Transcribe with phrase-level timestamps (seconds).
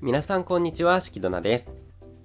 [0.00, 1.72] 皆さんこんにちは、しきどなです。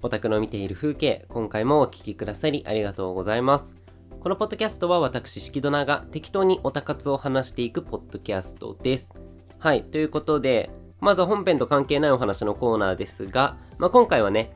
[0.00, 3.76] オタクの見ている風景、今回もお聴きくださりありがとうございます。
[4.20, 9.12] このポッドキャストは私、しきどなが適当にオタ活を話していくポッドキャストです。
[9.58, 10.70] はい、ということで、
[11.00, 14.52] まずは本編と関係ないお話のコーナーですが、まあ、今回はね、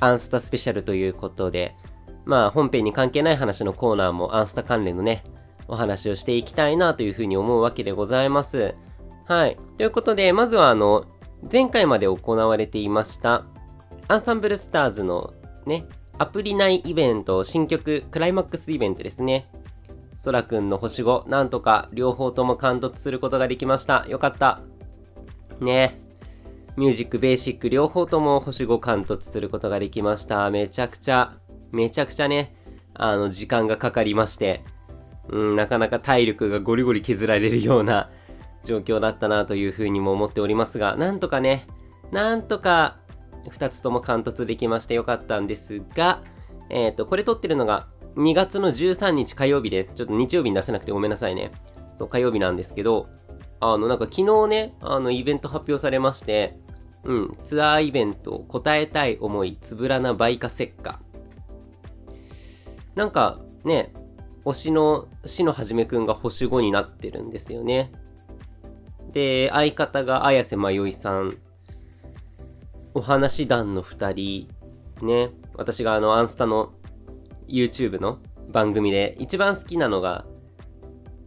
[0.00, 1.76] アンスタスペシャルということで、
[2.24, 5.22] まあ本編に関係ない話のコーナーもアンスタ関連のね、
[5.68, 8.74] お話をしていきたいなというふうに思うわけでございます。
[9.26, 9.56] はい。
[9.76, 11.04] ということで、まずはあの、
[11.50, 13.46] 前回まで行われていました、
[14.06, 15.32] アンサンブルスターズの
[15.64, 15.86] ね、
[16.18, 19.46] アプリ内イベント、新曲、クライマックスイベントですね。
[20.14, 24.04] そらくんの星5、なんとか両方とも完突することができました。
[24.08, 24.60] よかった。
[25.60, 25.96] ね
[26.76, 30.50] ミュージック、ベーシック、両方とも星5完突することができました。
[30.50, 31.34] めちゃくちゃ、
[31.72, 32.54] めちゃくちゃね、
[32.92, 34.62] あの、時間がかかりまして、
[35.28, 38.10] うん、なかなか体力がゴリゴリ削られるような
[38.68, 41.66] 状況だったなというふうにも思っておりますが、なんとかね、
[42.12, 42.98] なんとか
[43.46, 46.22] 2つとも完突できましてよかったんですが、
[46.68, 49.94] えっ、と、これ撮ってるのが2月の13日火曜日です。
[49.94, 51.50] ちょっと日曜日に出せなくてごめんなさいね。
[51.96, 53.08] そう、火曜日なんですけど、
[53.60, 56.58] あの、なんか昨日ね、あの、イベント発表されまして、
[57.04, 61.00] うん、ツアーイベント、答えたい思い、つぶらなバイカ石火。
[62.94, 63.92] なんかね、
[64.44, 67.92] 推しの死のはじめくんが星5になってるんですよね。
[69.12, 71.38] で、相方が綾瀬まよいさん。
[72.94, 75.06] お話団の2人。
[75.06, 76.72] ね、私があの、アンスタの
[77.46, 78.18] YouTube の
[78.50, 80.24] 番組で一番好きなのが、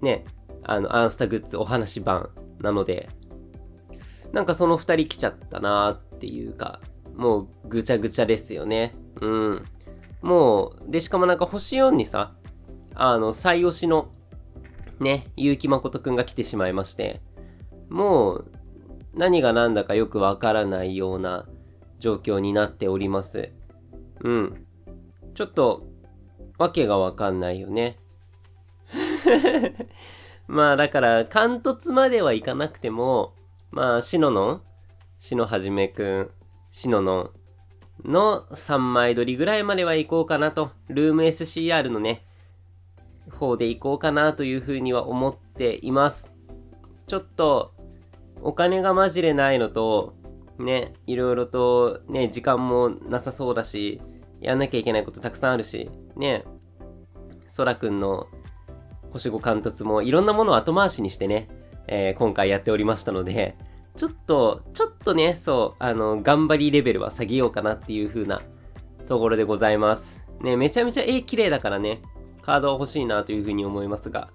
[0.01, 0.25] ね、
[0.63, 3.09] あの、アンスタグッズお話版なので、
[4.33, 6.81] なんかその2人来ちゃったなーっていうか、
[7.15, 8.93] もうぐちゃぐちゃですよね。
[9.19, 9.65] うん。
[10.21, 12.35] もう、で、しかもなんか星4にさ、
[12.95, 14.11] あの、最推しの、
[14.99, 17.21] ね、結城誠くんが来てしまいまして、
[17.91, 18.51] もう、
[19.13, 21.45] 何が何だかよくわからないような
[21.99, 23.51] 状況になっております。
[24.21, 24.65] うん。
[25.35, 25.85] ちょっと、
[26.57, 27.97] わけがわかんないよね。
[30.47, 33.33] まあだから、貫突まではいかなくても、
[33.71, 34.61] まあ、しののん
[35.19, 36.31] しのはじめくん、
[36.71, 37.31] しののん
[38.05, 42.25] の3枚撮りぐらいまでは行こうかなと、ルーム SCR のね、
[43.31, 46.33] 方で行こうかなというふうには思っています。
[47.07, 47.73] ちょっと、
[48.41, 50.15] お金がマジでないのと、
[50.59, 54.01] ね、いろいろとね、時間もなさそうだし、
[54.39, 56.43] やんなきゃいけないことたくさんあるし、ね、
[57.45, 58.27] そらくんの
[59.11, 61.47] 星5貫突もいろんなものを後回しにしてね、
[61.87, 63.55] えー今回やっておりましたので、
[63.95, 68.41] ちょっと、ちょっとね、そう、あの、頑張りレベルは下げようかなっていう風な
[69.07, 70.25] ところでございます。
[70.41, 72.01] ね、めちゃめちゃ絵綺麗だからね、
[72.41, 74.29] カードは欲しいなという風に思いますが、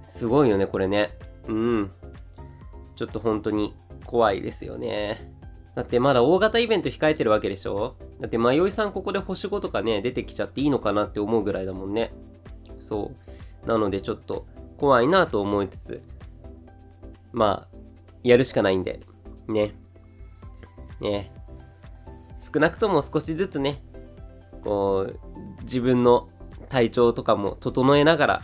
[0.00, 1.18] すごいよね、これね。
[1.48, 1.90] うん。
[2.96, 3.74] ちょっと本当に
[4.04, 5.32] 怖いですよね。
[5.74, 7.96] だってまだ大型イベント控えてるわけでしょ？
[8.20, 12.12] だって、迷いさんここで星5とかね、出てきちゃっていいのかなって思うぐらいだもんね。
[12.78, 13.12] そ
[13.64, 13.66] う。
[13.66, 14.46] なのでちょっと
[14.78, 16.02] 怖いなと思いつつ、
[17.32, 17.76] まあ、
[18.22, 19.00] やるしかないんで、
[19.48, 19.74] ね。
[21.00, 21.30] ね。
[22.40, 23.82] 少なくとも少しずつね、
[24.62, 25.18] こう、
[25.62, 26.28] 自分の
[26.70, 28.42] 体調とかも整えながら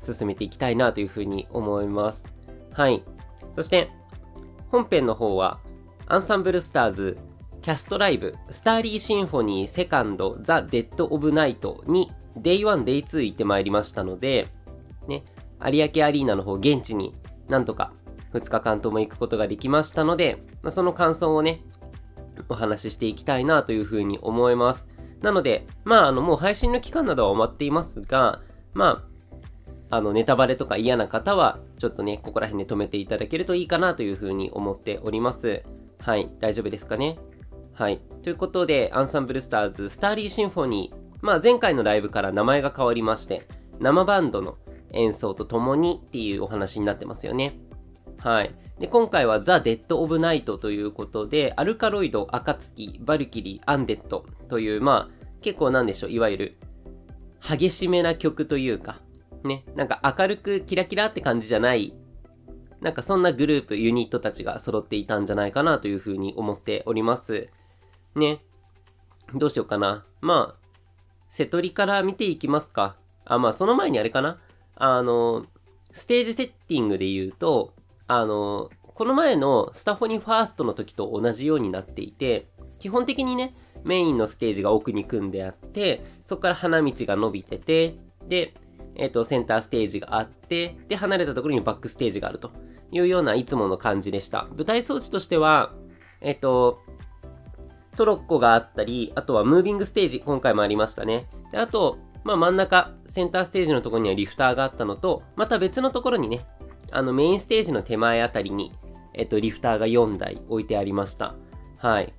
[0.00, 2.26] 進めていきたいなというふうに思います。
[2.72, 3.02] はい。
[3.54, 3.90] そして、
[4.70, 5.58] 本編の方は、
[6.06, 7.18] アンサンブルスターズ、
[7.62, 14.48] キャストライブ、スターリーシンフォニーセカンド、ザ・デッド・オブ・ナイトに、Day1、Day2 行ってまいりましたので、
[15.08, 15.24] ね、
[15.64, 17.14] 有明アリーナの方、現地に
[17.48, 17.92] なんとか
[18.32, 21.62] 2日間とも行くことができましたので、まあ、その感想をね、
[22.48, 24.88] お話ししていきたいなというふうに思います。
[25.20, 28.40] なので、まあ、あの、もう配信の期間などは終わっていますが、
[28.72, 29.09] まあ、
[29.90, 35.62] あの、ネタバレとか嫌な方は、ちょっとね、ここら辺で止めていただけるといいかなというふうに思っております。
[35.98, 37.18] はい、大丈夫ですかね？
[37.74, 38.00] はい。
[38.22, 40.96] ということで、アンサンブルスターズ、スターリーシンフォニー。
[41.22, 43.46] まあ、前回のライブから名前が変わりまして、
[43.80, 44.56] 生バンドの
[44.92, 47.58] 演奏とともにっていうお話になってますよね。
[48.18, 48.54] はい。
[48.78, 56.58] で、今回はザ・デッド・オブ・ナイトということで、アルカロイド、アカツキ、バルキリー、アンデッドという、まあ、結構なんでしょう、いわゆる、
[57.40, 59.00] 激しめな曲というか、
[59.44, 61.94] ね、なんか明るくキラキラって感じじゃない、
[62.80, 67.48] なんかそんなグループ、ユニットたちが揃っていたんじゃないかなというふうに思っております。
[68.14, 68.42] ね。
[69.34, 70.04] どうしようかな。
[70.20, 70.60] まあ、
[71.28, 72.96] 瀬戸りから見ていきますか。
[73.24, 74.40] あ、まあ、その前にあれかな。
[74.74, 75.46] あの、
[75.92, 77.74] ステージセッティングで言うと、
[78.06, 82.48] あの、この前のスタフォニファーストの時と同じようになっていて、
[82.78, 83.54] 基本的にね、
[83.84, 87.96] メインのステージが奥に組んであって、そこから花道が伸びてて、
[88.26, 88.54] で、
[89.00, 92.52] えっ、と、センターステージがあって、で、離れたところにバックステージがあると
[92.92, 94.46] いうようないつもの感じでした。
[94.56, 95.72] 舞台装置としては、
[96.20, 96.82] えっ、と、
[97.96, 101.28] トロッコがあったり、あとはムービングステージ、今回もありましたね。
[101.50, 106.44] で、あと、まあ真ん中、センターステージのところにはリフターがあったのと、また別のところにね、
[106.90, 108.72] あのメインステージの手前あたりに、
[109.14, 111.34] えっと、リフターが4台置いてありました。
[111.78, 112.12] はい。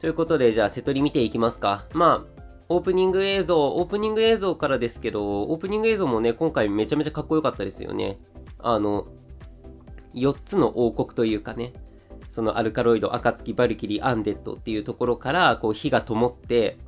[0.00, 1.84] ということで、じゃあ、瀬戸り見ていきますか。
[1.92, 2.39] まあ、
[2.72, 8.20] オープニング映像、オープニング映像からですけど、オープニング映像もね、今回めちゃめちゃかっこよかったですよね。
[8.60, 9.08] あの、
[10.14, 11.72] 4つの王国というかね、
[12.28, 16.78] そのアルカロイド、暁、バルキリー、アンデッドっていうところから、こう火が灯って、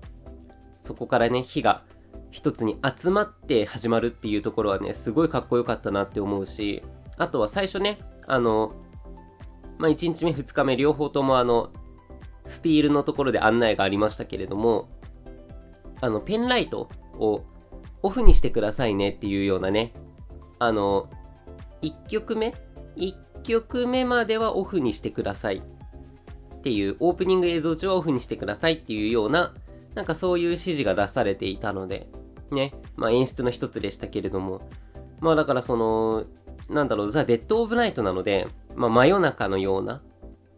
[0.79, 1.83] そこからね、火が
[2.31, 6.81] 一つに集まって始まるっていうところはね、すごいかっこよかったなって思うし、
[7.17, 8.73] あとは最初ね、あの、
[9.79, 11.71] まあ、1日目、2日目、両方ともあの、
[12.47, 14.89] スピールのところで案内がありましたけれども、
[16.03, 17.45] あの、ペンライトを
[18.03, 19.93] オフにしてくださいねっていうようなね、
[20.59, 21.09] あの、
[21.81, 22.55] 1曲目
[22.97, 29.55] ?1 曲目まではオフにしてくださいっていう、オープニング映像中はオフにしてくださいっていうような、
[29.95, 32.09] なんかそういう指示が出されていたので、
[32.51, 34.69] ね、まあ演出の一つでしたけれども、
[35.21, 36.25] まあだからその、
[36.69, 40.03] なんだろう、ザ・デッド・オブ・ナイトなので、まあ真夜中のような、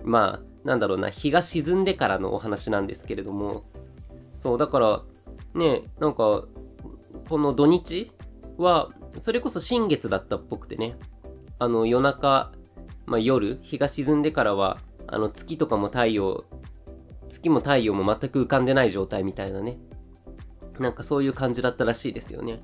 [0.05, 3.65] まあ、なんだろうな、日が沈んでからのお話なんですけれども、
[4.33, 5.03] そう、だから、
[5.55, 6.45] ね、なんか、
[7.29, 8.13] この土日
[8.59, 10.97] は、それこそ新月だったっぽくてね、
[11.59, 12.53] あの夜中、
[13.07, 16.45] まあ、夜、日が沈んでからは、あの月とかも太陽、
[17.29, 19.79] 月も太陽も全く浮かんでない状態みたいなね、
[20.79, 22.61] なんかそういう感じだったらしいですよね。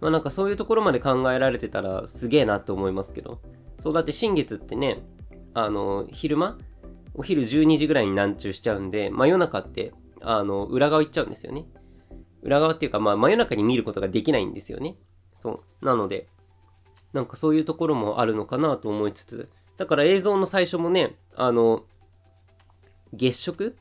[0.00, 3.40] まあなんかそういうところまで考えられてたらすげえなって思いますけど。
[3.80, 5.02] そうだって新月ってね、
[5.54, 6.58] あの、昼間
[7.14, 11.66] お昼12時ぐらいに南中しちゃうんで、真夜中って、あの、裏側行っちゃうんですよね。
[12.42, 14.96] 裏側っていうか、まあ、真夜中に見ることができないんですよね。
[15.40, 15.84] そう。
[15.84, 16.28] なので、
[17.12, 21.84] なんかそういうところもあるのかなと思いつつ、だから映像の最初もね、あの、
[23.12, 23.76] 月食？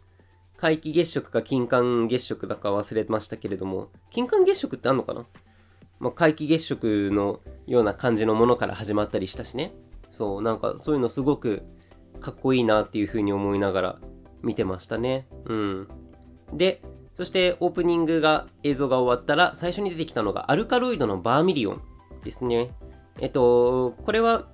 [0.56, 5.26] 皆既月食か金環月食だか忘れましたけれども、金環月食ってあんのかな？
[6.00, 9.74] まあ、皆既月食のような感じのものから始まったりしたしね。
[10.10, 11.64] そう、なんかそういうのすごく
[12.20, 14.00] かっこいいなっていう風に思いながら
[14.42, 15.28] 見てましたね。
[15.46, 15.88] うん。
[16.54, 16.82] で、
[17.18, 21.82] そしてオープニングが、映像が終わったら最初に出てきたのがアルカロイドのバーミリオン
[22.24, 22.70] ですね。
[23.20, 24.46] えっと、これは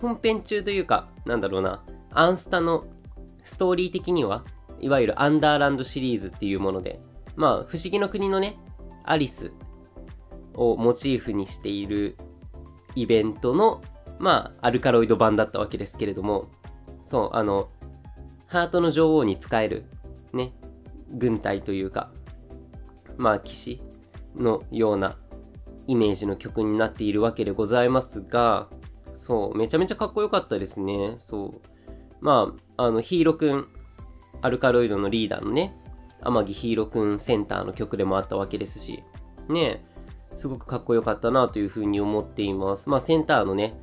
[0.00, 1.82] 本編中というか、なんだろうな、
[2.12, 2.84] アンスタの
[3.42, 4.44] ストーリー的には、
[4.80, 7.00] いわゆるアンダーランドシリーズっていうもので、
[7.34, 8.56] まあ、不思議の国のね、
[9.02, 9.52] アリス
[10.54, 12.16] をモチーフにしている
[12.94, 13.82] イベントの、
[14.20, 16.46] まあ、アルカロイド版だったわけですけれども、
[17.02, 17.68] そう、あの、
[18.46, 19.86] ハートの女王に使える、
[20.32, 20.52] ね、
[21.12, 22.10] 軍隊というか、
[23.16, 23.82] まあ騎士
[24.36, 25.16] のような
[25.86, 28.68] イメージの曲になっているわけでございますが、
[29.14, 31.14] そう、めちゃめちゃかっこよかったですね。
[31.18, 31.68] そう。
[32.20, 33.66] まあ、あの、ヒーローくん、
[34.42, 35.74] アルカロイドのリーダーのね、
[36.22, 39.02] 天城ヒーローくんセンターの曲でもあったわけですし、
[39.48, 39.82] ね
[40.36, 42.88] すごくかっこよかったなというふうに思っています。
[42.88, 43.80] まあ、センターのね、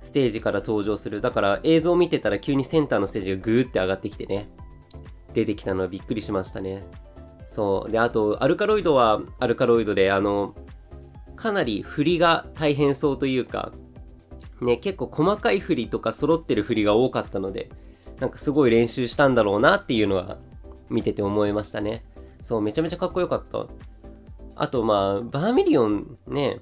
[0.00, 1.20] ステージから登場する。
[1.20, 4.48] だから映像を見てたら急にセンターのステージがグーって上がってきてね。
[5.32, 6.84] 出てきたのはびっくりしましたね。
[7.46, 7.90] そう。
[7.90, 10.54] で、あと、アルカロイドはアルカロイドで、あの、
[11.36, 13.72] かなり振りが大変そうというか、
[14.60, 17.70] ね、結構細かい振りとか揃ってる振りが多かったので、
[18.20, 20.38] なんかすごい練習したんだろうなっていうのは
[20.90, 22.04] 見てて思いましたね。
[22.40, 23.66] そう、めちゃめちゃかっこよかった。
[24.56, 26.60] あと、まあ、バーミリオンね、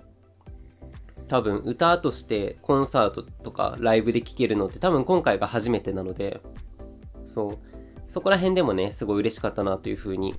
[1.26, 6.40] 多分歌としてコンサートとかライブで聴けるのって多分今回が初めてなので、
[7.24, 7.58] そう、
[8.08, 10.34] そこら辺でもね、すごい嬉しかったなというふうに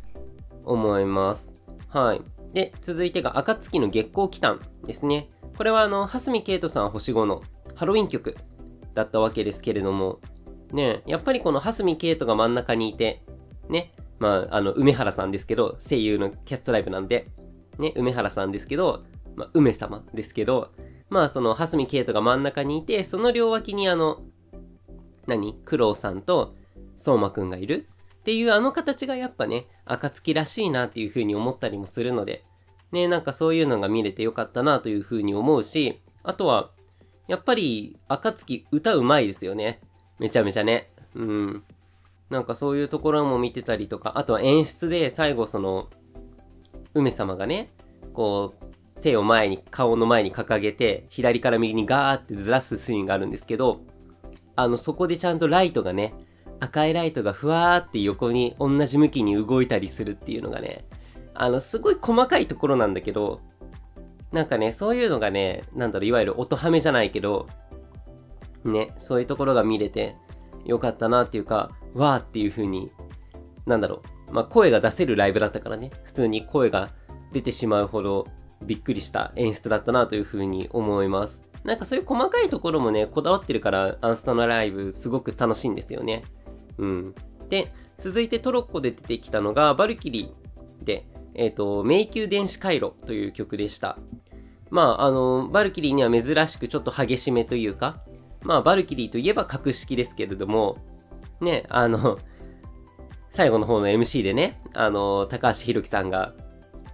[0.65, 1.53] 思います。
[1.87, 2.21] はい。
[2.53, 5.29] で、続いてが、暁の月光祈祷ですね。
[5.55, 7.43] これはあの、蓮見慶斗さん星5の
[7.75, 8.35] ハロウィン曲
[8.95, 10.19] だったわけですけれども、
[10.71, 13.23] ね、やっぱりこの蓮見慶斗が真ん中にいて、
[13.69, 17.27] ね、まあ、あの、梅原さんですけど、声優のキャストライブなんで、
[17.77, 19.03] ね、梅原さんですけど、
[19.35, 20.71] まあ、梅様ですけど、
[21.09, 24.21] まあ、その、蓮見慶斗が真ん中にいて、その両脇にあの、
[25.27, 25.53] 何？
[25.65, 26.55] 九郎さんと
[26.99, 27.87] 相馬くんがいる？
[28.19, 32.43] っていうあの形がやっぱね、暁らしいなっていう風に思ったりもするので、
[32.91, 36.71] ね、なんかそういうのが見れてよかったなという風に思うし、あとは、
[37.27, 39.79] やっぱり、暁歌うまいですよね。
[40.19, 40.91] めちゃめちゃね。
[41.15, 41.63] うん。
[42.29, 45.87] なんかそういうところも見てたりとか、あとは演出で最後その、
[46.93, 47.71] 梅様がね、
[48.13, 53.81] こう、手を前に、顔の前に掲げて、左から右にガーってずらすシーンがあるんですけど、
[54.55, 56.13] あの、そこでちゃんとライトがね、
[56.59, 60.85] 赤いライトがふわーって横に同じ向きに動いたりするっていうのがね、
[61.33, 63.41] あの、すごい細かいところなんだけど、
[64.31, 67.47] なんかね、そういうのがね、なんだろう、いわゆる音ハメじゃないけど、
[68.63, 70.15] ね、そういうところが見れて
[70.65, 72.91] よかったなっていうか、わーっていう風に
[73.69, 76.89] なんだろう、まあ、声が出せるライブだったからね、普通に声が
[77.31, 78.27] 出てしまうほど
[78.63, 81.43] びっくりした演出だったなというふうに思います。
[81.63, 86.23] なんかそういう細かいところもね、こだわってるから、アンスタのライブすごく楽しいんですよね。
[86.79, 87.15] うん。
[87.49, 91.05] で、続いてトロッコで出てきたのが、バルキリーで、
[91.35, 93.97] えっ、ー、と、迷宮電子回路という曲でした。
[94.69, 98.01] まあ、あの、バルキリーには珍しくちょっと激しめというか、
[98.41, 100.77] まあ、バルキリーといえば格式ですけれども、
[101.41, 102.19] ね、あの、
[103.29, 106.33] 最後の方の MC でね、あの、高橋宏樹さんが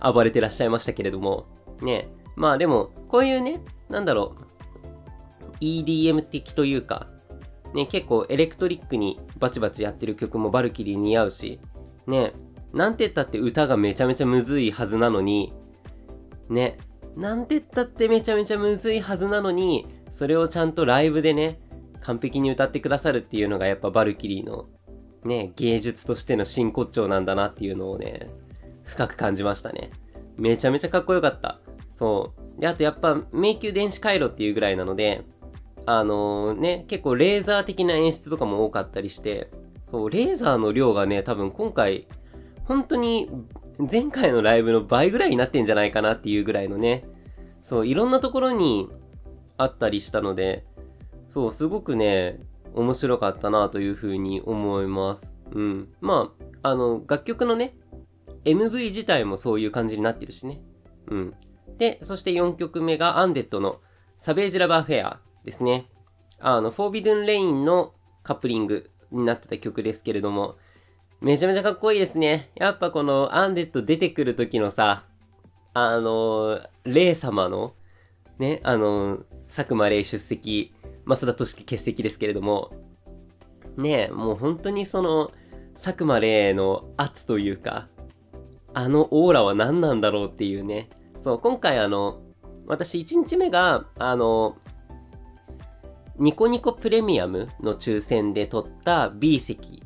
[0.01, 1.47] 暴れてらっしゃいましたけれども、
[1.81, 7.07] ね、まあでも、こういうね、なんだろう、EDM 的というか、
[7.75, 11.59] ね、結構エレクトリックにバチバチやってる曲もバルキリー似合うし、
[12.07, 12.31] ね、
[12.73, 15.53] なんて言ったって歌がめちゃめちゃむずいはずなのに、
[16.49, 16.77] ね、
[17.17, 21.59] なんて言ったってめちゃめちゃむずいはずなのに、それをちゃんとライブでね、
[21.99, 24.67] 完璧に歌ってくださるっていうのがやっぱバルキリーの
[25.25, 28.27] ね、芸術としての真骨頂なんだなっていうのをね、
[28.83, 29.89] 深く感じましたね。
[30.37, 31.59] めちゃめちゃかっこよかった。
[31.97, 32.61] そう。
[32.61, 35.25] で、あとやっぱ迷宮電子回路っていうぐらいなので、
[35.85, 39.49] あのー、ね、結構レーザー的な演出とかも多かったりして、
[39.85, 42.07] そう、レーザーの量がね、多分今回、
[42.65, 43.29] 本当に
[43.91, 47.03] 前回のライブの倍ぐらいになってんじゃないかなっていうぐらいのね、
[47.61, 48.89] そう、いろんなところに
[49.57, 50.65] あったりしたので、
[51.29, 52.39] そう、すごくね、
[52.73, 55.35] 面白かったなというふうに思います。
[55.51, 55.89] うん。
[56.01, 57.75] まあ、あの、楽曲のね、
[58.43, 60.61] MV 自体もそういう感じになってるしね。
[61.07, 61.33] うん。
[61.77, 63.79] で、そして4曲目がアンデッドの
[64.17, 65.85] サベージラブアフェアですね。
[66.39, 70.55] あの、フォービドゥンレインのカップリングになってた曲ですけれども、
[71.21, 72.49] めちゃめちゃかっこいいですね。
[72.55, 75.05] やっぱこのアンデッド出てくる時のさ、
[75.73, 77.73] あの、零様の、
[78.39, 80.73] ね、あの、佐久間レイ出席
[81.05, 82.71] 増田俊樹欠席ですけれども、
[83.77, 85.31] ね、もう本当にその、
[85.75, 87.87] 朔間零の圧というか、
[88.73, 90.89] あのオーラは何なんだろうっていうね。
[91.21, 92.21] そう、今回あの、
[92.65, 94.57] 私1日目が、あの、
[96.17, 99.83] ニコニコプレミアムの抽選で取った B 席。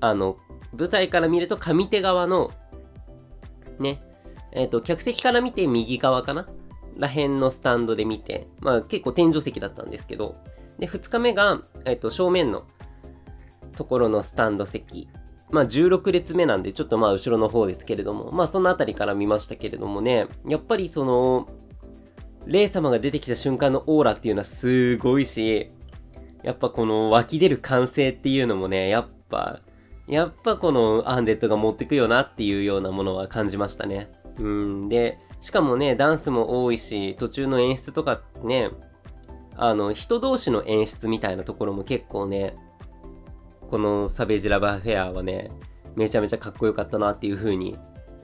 [0.00, 0.36] あの、
[0.76, 2.50] 舞台から見ると上手側の、
[3.78, 4.02] ね、
[4.52, 6.46] えっ、ー、と、客席から見て右側かな？
[6.96, 10.36] らへんのスタンドで見て、まあ結構天井席だったんですけど、
[10.78, 12.64] で、2日目が、えっと、正面の
[13.76, 15.08] ところのスタンド席。
[15.50, 21.48] まあ16列目なんで、ちょっとまあ後ろの方ですけれども、まあそのあたりから見ましたけれどもね、やっぱりその、
[22.46, 25.70] レイ様が出てきた瞬間のオーラっていうのはすごいし、
[26.42, 29.60] やっぱこの湧き出る歓声っていうのもね、やっぱ、
[30.06, 34.10] やっぱこのアンデッドが持ってくよなっていうようなものは感じましたね。
[34.38, 34.88] うん。
[34.90, 38.70] で、しかもね、ダンスも多いし、途中の演出とかね、
[39.56, 42.54] あの、人同士の演出みたいなところも結構ね、
[43.70, 45.50] このサベージラバーフェアはね、
[45.96, 47.76] めちゃめちゃかっこよかったなっていう風に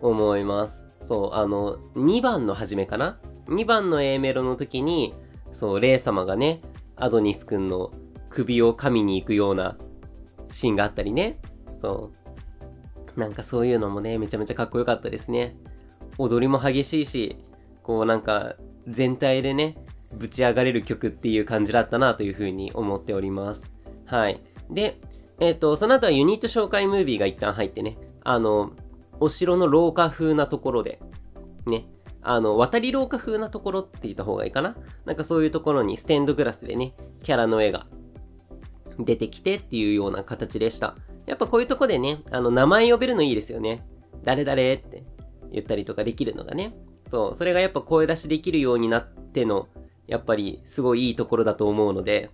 [0.02, 0.84] 思います。
[1.00, 3.18] そう、あの、2番の初めかな
[3.50, 5.12] ?2 番の A メロの時に、
[5.52, 6.60] そう、レイ様がね、
[6.96, 7.90] アドニスくんの
[8.30, 9.76] 首を噛みに行くような
[10.48, 11.40] シーンがあったりね。
[11.78, 12.10] そ
[13.16, 13.20] う。
[13.20, 15.56] なんかそういうのもね、めちゃめちゃかっこよかったですね。
[16.18, 17.36] 踊りも激しいし、
[17.82, 19.76] こうなんか全体でね、
[20.14, 23.72] ぶち上がれる曲っていう感じだったなというふうに思っております。
[24.06, 24.40] はい。
[24.70, 25.00] で、
[25.38, 28.72] えっ、ー、と、その後はユニット紹介ムービーが一旦入ってね、あの、
[29.20, 31.00] お城の廊下風なところで、
[31.66, 31.84] ね、
[32.22, 34.76] あの、渡り廊下風なところって言った方がいいかな？
[35.04, 37.86] なんかそういうところにステンドグラスでね、キャラの絵が
[38.98, 40.96] 出てきてっていうような形でした。
[41.26, 43.86] やっぱこういうとこでね、あの、名前呼べるのいいですよね。
[44.24, 45.04] 誰々って。
[45.52, 46.74] 言ったりとかできるのがね。
[47.08, 49.66] そう、それがやっぱ声出しできるようになっての、
[50.06, 52.30] やっぱりすごいいいところだと思うので、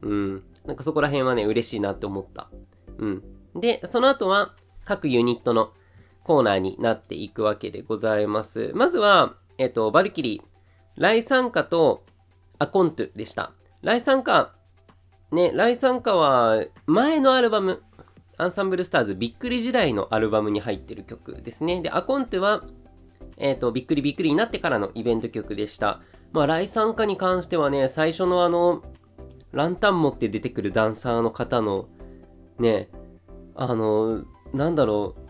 [0.00, 0.42] うん。
[0.64, 2.48] なんかそこら辺はね、嬉しいなって思った。
[2.96, 3.22] うん。
[3.54, 4.54] で、その後は
[4.86, 5.72] 各ユニットの
[6.24, 8.72] コーナーになっていくわけでございます。
[8.74, 12.04] まずは、えっと、バルキリー、ライサンカと
[12.58, 13.52] アコントでした。
[13.82, 14.54] ライサンカ、
[15.30, 17.82] ね、ライサンカは前のアルバム、
[18.38, 21.82] アンサンブルスターズびっくり時代のアルバムに入ってる曲ですね。
[21.82, 22.64] で、アコンテは、
[23.36, 26.00] えっ、と、びっくりびっくりになってからのイベント曲でした。
[26.32, 28.82] まあ、来参加に関してはね、最初のあの、
[29.52, 31.88] ランタン持って出てくるダンサーの方の、
[32.58, 32.88] ね、
[33.54, 35.23] あの、なんだろう、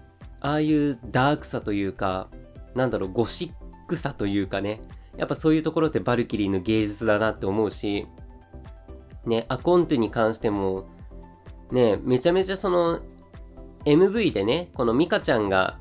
[0.45, 2.29] ああいうダークさというか、
[2.75, 4.83] なんだろう、ゴシックさというかね、
[5.17, 8.07] やっぱそういうところってバルキリーの芸術だなって思うし、
[9.25, 10.85] ね、アコンテに関しても、
[11.73, 13.01] ねめちゃめちゃその
[13.87, 15.79] MV でねこのミカちゃんが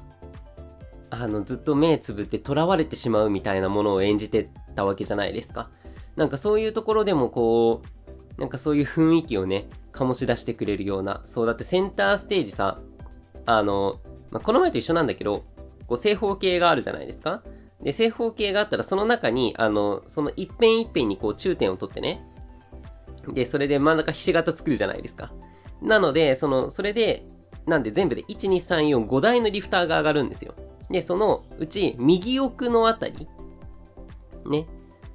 [1.10, 5.70] あのずっと目つぶって囚われてしまうみたいなものを演じてたわけじゃないですか。
[6.16, 7.82] なんかそういうところでもこ
[8.38, 12.80] うなんかそういう雰囲気をね醸し出してくれるようなそうだってセンターステージさ
[13.46, 14.00] あの、
[14.34, 15.46] まあ、この前と一緒なんだけど、
[15.86, 17.44] こう正方形があるじゃないですか。
[17.84, 22.26] で、正方形があったらその中に、あの、その一辺一辺にこう中点を取ってね。
[23.32, 25.32] で、それで真ん中ひし形作るじゃないですか。
[25.82, 27.26] なので、その、それで、
[27.68, 30.56] なんで全部で1、2、3、4、5台のリフターが上がるんですよ。
[30.90, 33.28] で、そのうち右奥のあたり、
[34.46, 34.66] ね、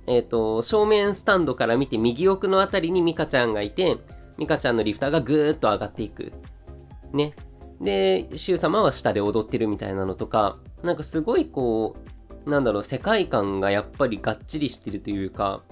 [0.06, 3.98] えっ、ー、と、正面スタンドから見て右奥のあたりにミカちゃんがいて、
[4.38, 6.32] ミカちゃんのリフターがぐーっと上がっていく。
[7.12, 7.34] ね。
[7.80, 11.96] で、シュウ様は下で踊ってるみたいなのとか、なんかすごいこ
[12.46, 15.62] う、なんだろう、世界観がやっぱりがっちりしてるというか、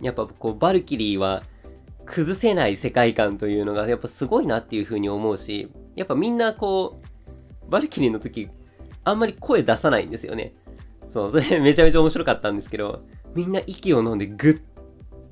[0.00, 1.42] やっぱこう、バルキリーは
[2.04, 7.00] 崩せない世界観というのがやっぱすごいなっていう風に思うし、やっぱみんなこ
[7.66, 8.48] う、バルキリーの時、
[9.04, 10.52] あんまり声出さないんですよね。
[11.10, 13.02] そう、それ めちゃめちゃ面白かったんですけど、
[13.34, 14.60] みんな息を飲んでぐっ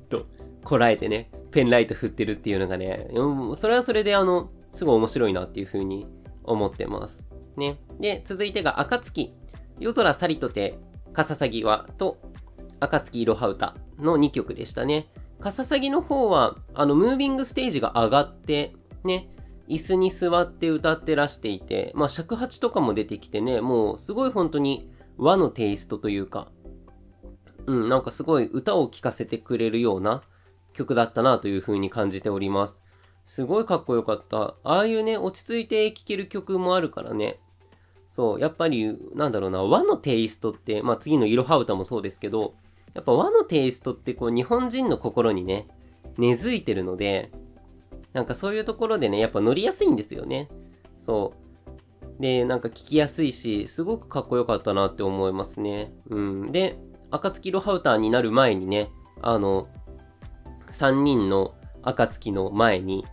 [0.09, 0.25] と
[0.63, 3.09] こらえてね、ペンライト振ってるっていうのがね、
[3.57, 6.05] それはそれであの、すごい面白いなっていう風に
[6.43, 7.25] 思ってます。
[7.57, 7.79] ね。
[7.99, 9.33] で、続いてが、暁。
[9.79, 10.75] 夜空さりとて、
[11.13, 12.17] かささぎはと、
[12.79, 15.11] 暁いろは歌の2曲でしたね。
[15.39, 18.73] かささぎの方は、あの、ムービングステージが上がって、
[19.03, 19.29] ね、
[19.69, 26.51] 椅子に座って歌ってらしていて、まあ尺八とかも出てきてね、もうすごい本当に和のテイストというか、
[27.67, 30.23] うん、なんかすごい歌を聴かせてくれるような
[30.73, 32.83] 曲だったなという風に感じております。
[33.29, 34.55] すごいかっこよかった。
[34.63, 37.39] ああいうね、落ち着いて聴ける曲もあるからね。
[38.07, 42.55] そう、やっぱり、なんだろうな、和のテイストって、まあ次のいろは歌もそうですけど、
[42.95, 45.67] やっぱ和のテイストってこう日本人の心にね、
[46.17, 47.31] 根付いてるので、
[48.13, 50.49] なんかそういうところでね、やっぱ乗りやすいんですよね。
[50.97, 51.33] そ
[52.17, 52.19] う。
[52.19, 55.93] で、なんか聞きやすいし、すごくかっこよかったなって思いますね。
[56.09, 56.45] うん。
[56.47, 56.79] で、
[57.11, 58.89] 暁ロハウターになる前にね、
[59.21, 59.67] あの、
[60.71, 63.05] 3人の暁の前に、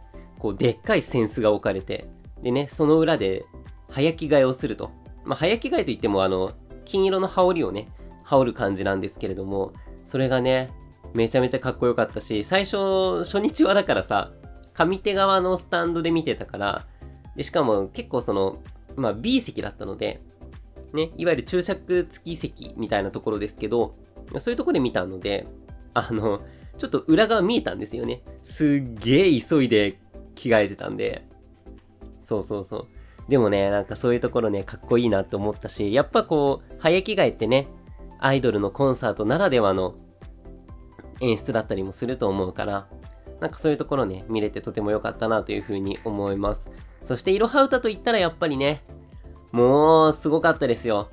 [0.46, 2.06] こう、でっかい扇子が置かれて、
[2.40, 3.44] でね、その裏で、
[3.90, 4.92] 早着替えをすると。
[5.24, 6.52] まあ、早着替えといっても、あの、
[6.84, 7.88] 金色の羽織をね、
[8.22, 9.72] 羽織る感じなんですけれども、
[10.04, 10.70] それがね、
[11.14, 14.30] めちゃめちゃかっこよかったし、最初、初日はだからさ、
[14.72, 16.86] 上手側のスタンドで見てたから、
[17.34, 18.58] でしかも結構その、
[18.94, 20.20] まあ B 席だったので、
[20.92, 23.96] ね、いわゆる注釈付き席みたいなところですけど、
[24.38, 25.46] そういうところで見たので、
[25.94, 26.40] あの、
[26.78, 28.22] ちょっと裏側見えたんですよね。
[28.42, 29.98] すっげえ急いで
[30.36, 31.26] 着替えてたんで。
[32.20, 32.86] そうそうそう。
[33.28, 37.66] でもね、なんかそういうところね、かっこいいなと思ったし、やっぱこう、早着替えってね、
[38.20, 39.96] アイドルのコンサートならではの
[41.20, 42.86] 演出だったりもすると思うから、
[43.40, 46.70] なんかそういうところね、見れてとても良かったなというふうに思います。
[47.04, 48.82] そして、いろは歌と言ったらやっぱりね、
[49.52, 51.08] もう、すごかったですよ。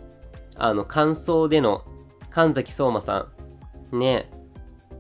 [0.56, 1.84] あの、感想での、
[2.30, 3.28] 神崎相馬さ
[3.92, 4.00] ん。
[4.00, 4.30] ね、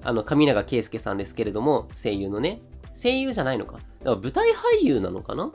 [0.03, 2.59] あの、上永圭介さんですけれども、声優のね。
[2.93, 3.79] 声優じゃないのか。
[4.03, 5.51] だから舞台俳優なのかな？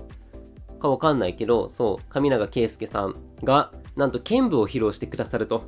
[0.79, 5.65] かわかんないけど、そう、上永圭介さんが、なんと剣舞を披露してくださると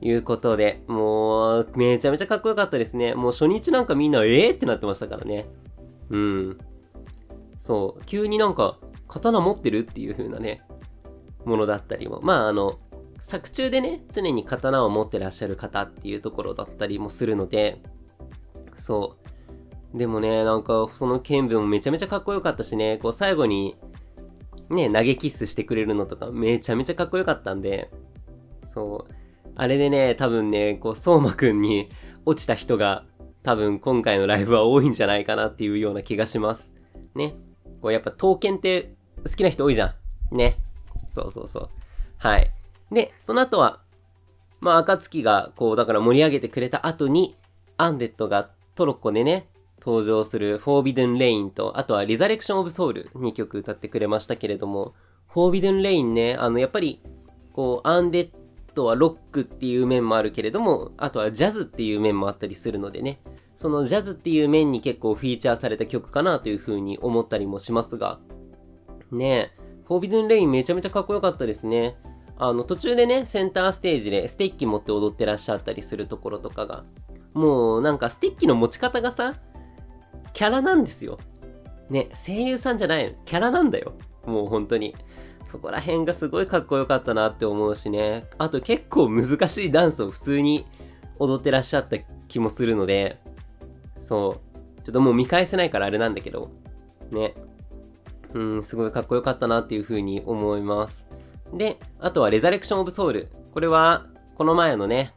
[0.00, 3.14] いうことで、もう、めちゃめちゃかっこよかったですね。
[3.14, 5.46] もう初日なんかみんな、えーってなってましたからね。
[6.10, 6.58] うん。
[7.56, 10.62] そう、急になんか、刀持ってるっていう風なね、
[11.44, 12.20] ものだったりも。
[12.22, 12.78] まあ、あの、
[13.18, 17.82] 作中でね、常に刀を持ってらっしゃる方っていうところだったりもするので、
[18.76, 19.21] そう。
[19.94, 23.76] でもね、なんか、その剣舞もめちゃめちゃかっこよかったしね、こう最後に、
[24.70, 27.90] ね、投げキッスしてくれるのとかめちゃめちゃかっこよかったんで、
[28.62, 29.14] そう。
[29.54, 31.90] あれでね、多分ね、こう、相馬くんに
[32.24, 33.04] 落ちた人が
[33.42, 36.72] 多分今回のライブは多いんじゃないかなっていうような気がします。
[37.14, 37.34] ね。
[37.80, 39.94] こうやっぱ刀剣って好きな人多いじゃ
[40.30, 40.36] ん。
[40.36, 40.56] ね。
[41.08, 41.68] そうそうそう。
[42.16, 42.50] はい。
[42.90, 43.80] で、その後は、
[44.60, 47.36] まあ、紅月がこう、だから盛り上げてくれた後に、
[47.76, 49.48] アンデッドがトロッコでね、
[49.84, 54.94] 登場するフォービドゥンレインと、あとはリザレクションオブソウル2曲歌ってくれましたけれども、
[55.26, 57.00] フォービドゥンレインね、あの、やっぱり、
[57.52, 58.30] こう、アンデッ
[58.74, 63.20] ドはロックっていう面もあるけれども、あとはジャズっていう面もあったりするのでね、
[63.56, 68.20] そのジャズっていう面に結構フィーチャーされた曲かなというふうに思ったりもしますが、
[69.10, 71.96] ねえ、フォービドゥンレインめちゃめちゃかっこよかったですね。
[72.38, 76.84] あの、途中でね、センターステージでステッキ持って踊ってらっしゃったりするところとかが、
[77.34, 79.34] もうなんかステッキの持ち方がさ、
[80.32, 81.18] キャラなんですよ。
[81.90, 83.14] ね、声優さんじゃないの。
[83.24, 83.94] キャラなんだよ。
[84.26, 84.94] もう本当に。
[85.44, 88.26] そこら辺がすごいかっこよかったなって思うしね。
[88.38, 90.66] あと結構難しいダンスを普通に
[91.18, 93.18] 踊ってらっしゃった気もするので、
[93.98, 94.82] そう。
[94.84, 96.50] ちょっともう見返せないからあれなんだけど、
[97.10, 97.34] ね。
[98.34, 101.06] うん、すごいかっこよかったなっていう風に思います。
[101.52, 103.28] で、あとはレザレクションオブソウル。
[103.52, 105.14] これは、この前のね、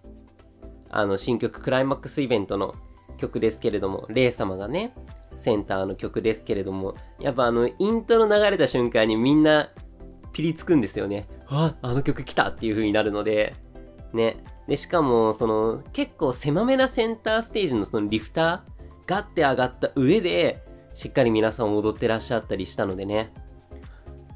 [0.90, 2.76] あの、新曲クライマックスイベントの
[3.18, 4.94] 曲ですけれども、レイ様がね、
[5.36, 9.70] センターの曲ですけれども、やっぱあの、イントロ流れた瞬間にみんな、
[10.34, 11.28] ピリつくんですよね。
[11.48, 13.56] あ、あの曲来たっていう風になるので、
[14.14, 14.38] ね。
[14.68, 18.60] で、しかも、その、結構狭めなセンターステージのそのリフター、
[19.06, 23.32] ガッて上がった上で、しっかり皆さん踊ってらっしゃったりしたのでね。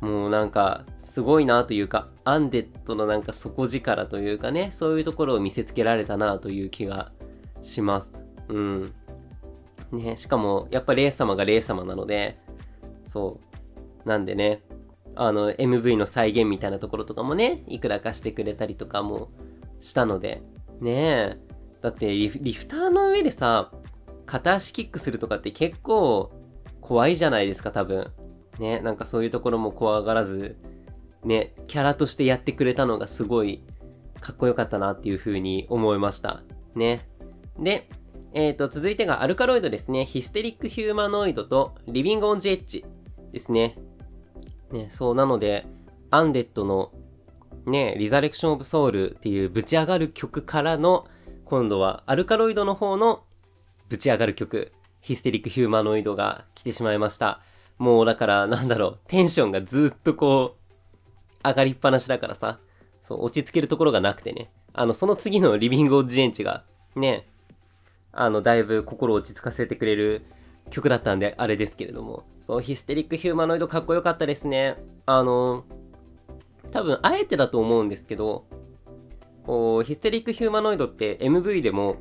[0.01, 7.11] もうなんか、すごいなというか、アンデッドのなんか底力というかね、そういうところを見せつけられたなという気が
[7.61, 8.28] します。
[8.49, 8.93] うん。
[9.91, 12.37] ね、しかも、やっぱレイ様がレイ様なので、
[13.05, 13.39] そ
[14.05, 14.07] う。
[14.07, 14.63] なんでね、
[15.15, 19.29] あの、MV の再現みたいなところとかもね、いくらかしてくれたりとかも
[19.79, 20.41] したので、
[20.79, 21.37] ねえ。
[21.81, 23.71] だってリフ、リフターの上でさ、
[24.25, 26.31] 片足キックするとかって結構
[26.81, 28.11] 怖いじゃないですか、多分。
[28.59, 30.57] ね、なんかそういうところも怖がらず、
[31.23, 33.63] ね、キャラとしてやってくれたのがすごい
[34.19, 36.43] かっこよかったなっていう風に思いました。
[36.75, 37.09] ね。
[37.57, 37.89] で、
[38.33, 40.05] え、ー、と、続いてがアルカロイドですね。
[40.05, 42.85] ヒステリックヒューマノイドとリビングオンジエッジ
[43.31, 43.77] ですね。
[44.71, 45.65] ね、そうなので、
[46.11, 46.91] アンデッドの
[47.65, 51.07] ね、リザレクションオブソウルっていうぶち上がる曲からの、
[51.45, 53.23] 今度はアルカロイドの方の
[53.89, 57.41] ぶち上がる曲、ヒステリックヒューマノイドが来てしまいました。
[57.79, 60.55] もうだからなんだろう、テンションがずっとこ
[61.43, 62.59] う、上がりっぱなしだからさ、
[63.01, 64.51] そう、落ち着けるところがなくてね。
[64.73, 66.63] あの、その次のリビングオンジエンチが、
[66.95, 67.27] ね、
[68.11, 70.23] あの、だいぶ心落ち着かせてくれる
[70.69, 72.23] 曲だったんで、あれですけれども。
[72.39, 74.77] そう、ヒステリックヒューマノイドかっこよかったですね。
[75.05, 75.65] あの、
[76.71, 78.45] 多分、あえてだと思うんですけど、
[79.45, 81.97] こう、ヒステリックヒューマノイドって MV でも、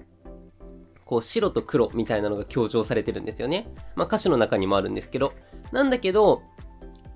[1.05, 3.73] こう白と黒みたいなのが強調されてるんですよね。
[3.97, 5.33] まあ歌詞の中にもあるんですけど。
[5.73, 6.42] なんだけど、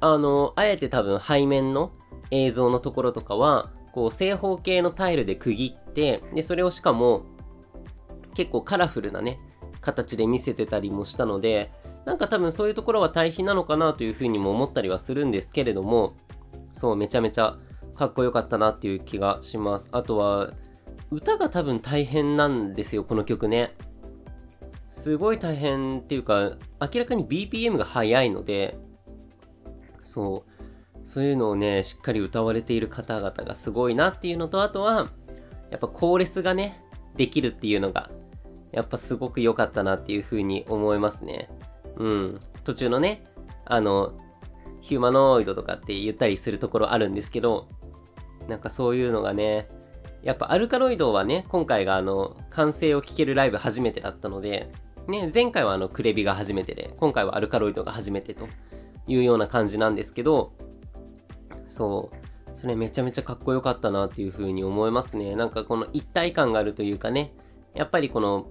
[0.01, 1.93] あの、あえて多分背面の
[2.31, 7.27] 映像のところとかは、こう正方形のタイルで区切って、で、それをしかも
[8.35, 9.39] 結構カラフルなね、
[9.81, 11.71] 形で見せてたりもしたので、
[12.05, 16.15] なんか多分そういうところは対比なのかなというふうにも思ったりはするんですけれども、
[16.73, 17.57] そう、めちゃめちゃ
[17.95, 19.89] かっこよかったなっていう気がします。
[19.93, 20.53] あとは、
[21.11, 23.75] 歌が多分大変なんですよ、この曲ね。
[24.89, 28.79] すごい大変っていうか、明らかに BPM が速いので、
[30.03, 35.11] そう、そういうのをね、しっかり歌われている方々がすごいなっていうのと、あとは、
[35.71, 36.83] やっぱコーレスがね、
[37.17, 38.11] できるっていうのが、
[38.73, 41.49] やっぱすごく良かったなっていう風に思いますね。
[41.97, 42.39] うん。
[42.65, 43.23] 途中のね、
[43.65, 44.15] あの、
[44.81, 47.69] ヒューマノイドとかって言ったりするところあるんですけど、
[48.49, 49.69] なんかそういうのがね、
[50.23, 54.71] やっぱアルカロイドはね、今回があの、完成を聴けるライブ初めてだったので、
[55.09, 58.47] ね、前回はあの、クレビが初めてで、今回はアルカロイドが初めてと
[59.07, 60.53] いうような感じなんですけど、
[61.67, 65.35] そう、それめちゃめちゃかっこよかったなっていう風に思いますね。
[65.35, 67.35] なんかこの一体感があるというかね、
[67.75, 68.47] やっぱりこの、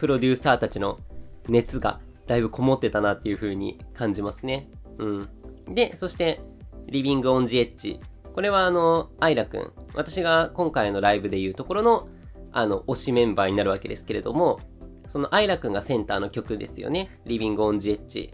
[0.00, 0.98] プロデューサーたちの
[1.46, 4.70] 熱がだいぶこもってたなっていう風に感じますね。
[4.98, 5.28] うん。
[5.68, 6.40] で、そして、
[6.88, 8.00] リビングオンジエッジ。
[8.34, 9.72] これはあの、アイラくん。
[9.94, 12.08] 私が今回のライブでいうところの、
[12.50, 14.60] あの、推しメンバーになるわけですけれども、
[15.06, 17.10] そのアイラくんがセンターの曲ですよね。
[17.26, 18.32] リビングオンジエッジ。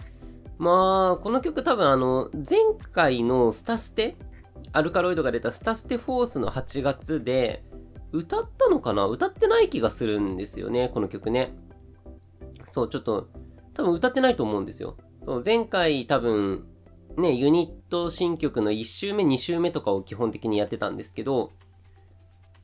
[0.59, 2.59] まあ、この曲多分あの、前
[2.93, 4.17] 回のスタステ、
[4.73, 7.65] アルカロイドが出たスタステフォースの8月で、
[8.13, 9.07] 歌ったのかな？
[9.07, 11.55] 歌ってない気がするんですよね、この曲ね。
[12.65, 13.29] そう、ちょっと、
[13.75, 14.97] 多分歌ってないと思うんですよ。
[15.21, 16.67] そう、前回多分、
[17.17, 21.53] ね、ユニット新曲の1周目、2周目とかを基本的にやってたんですけど、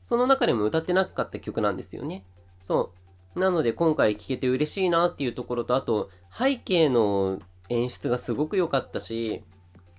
[0.02, 2.24] その中でも歌ってなかった曲なんですよね。
[2.60, 2.92] そ
[3.34, 3.38] う。
[3.38, 9.42] なので今回聴けて嬉しいなっていうところと、あと背景の演出がすごく良かったし、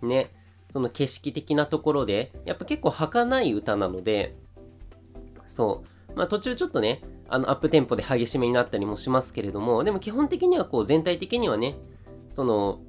[0.01, 0.31] ね、
[0.71, 4.35] その景色的なところで、やっぱ結構儚い歌なので、
[5.45, 6.13] そう。
[6.15, 11.75] まあ途中ちょっとね、あのアップテンポで激しめになったりもしますけれども、でも基本的にはこう全体的にはね、
[12.27, 12.79] その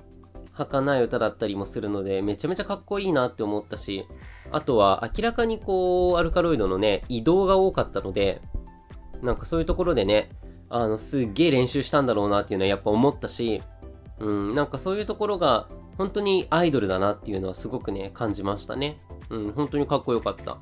[0.52, 4.06] 儚い歌だったりもするので、めちゃめちゃかっこいいなって思ったし、
[4.52, 8.40] あとは明らかにこう、アルカロイドのね、移動が多かったので、
[9.22, 10.30] なんかそういうところでね、
[10.70, 13.62] あの、すっげえ練習したんだろうなっていうのはやっぱ思ったし、
[14.20, 18.98] うん、なんかそういうところが、本当にアイドルだなっていうのはすごくね、感じましたね。
[19.30, 20.58] うん、本当にかっこよかった。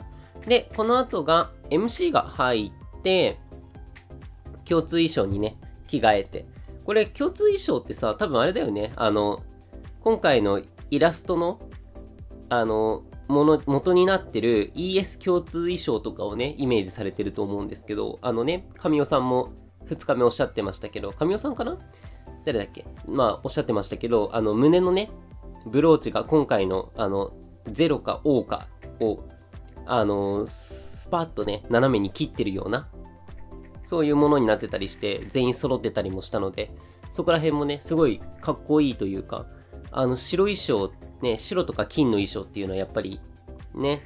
[0.47, 3.39] で、この後が MC が入って、
[4.65, 6.47] 共通衣装にね、着替えて。
[6.85, 8.93] これ共通衣装ってさ、多分あれだよね。
[8.97, 9.43] あの、
[10.01, 11.61] 今回のイラストの、
[12.49, 19.53] あの、もの、元になってる ES 共通衣装とかをね、イメージされてると思うんですけど、あのね、神尾さんも
[19.87, 21.79] 2日目おっしゃってましたけど、神尾さんかな？
[22.45, 22.85] 誰だっけ？
[23.07, 25.09] まあ、おっしゃってましたけど、あの、胸のね、
[25.67, 27.33] ブローチが今回の、あの、
[27.67, 28.67] 0か O か
[29.01, 29.21] を、
[29.87, 32.89] あの、スパッとね、斜めに切ってるような、
[33.83, 36.71] そういうものになってたりして、全員揃ってたりもしたので、
[37.11, 39.47] そこら辺もね、すごいかっこいいというか、
[39.91, 40.91] あの白衣装
[41.23, 43.21] ね、白とか金の衣装っていうのはやっぱり、
[43.75, 44.03] ね、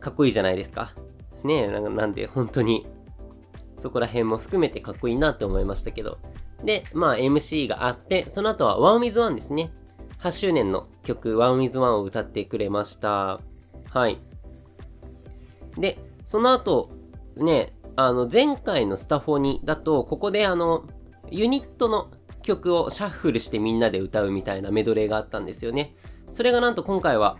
[0.00, 0.92] かっこいいじゃないですか。
[1.44, 2.86] ねなんで本当に、
[3.76, 6.18] そこら辺も含めてかっこいいなって思いましたけど。
[6.64, 9.70] で、まあ MC があって、その後は OneWith1 ですね。
[10.20, 13.40] 8周年の曲 OneWith1 を歌ってくれました。
[13.90, 14.18] はい。
[15.78, 16.90] で、その後、
[17.36, 20.84] ね、あの、前回のスタフォニだと、ここであの、
[21.30, 22.08] ユニットの
[22.42, 25.94] 曲をシャッフルしてみんなで歌うみたいなメドレーがあったんですよね。
[26.30, 27.38] それがなんと今回は、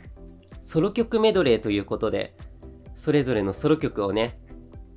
[0.60, 2.36] ソロ曲メドレーということで、
[2.94, 4.38] それぞれのソロ曲をね、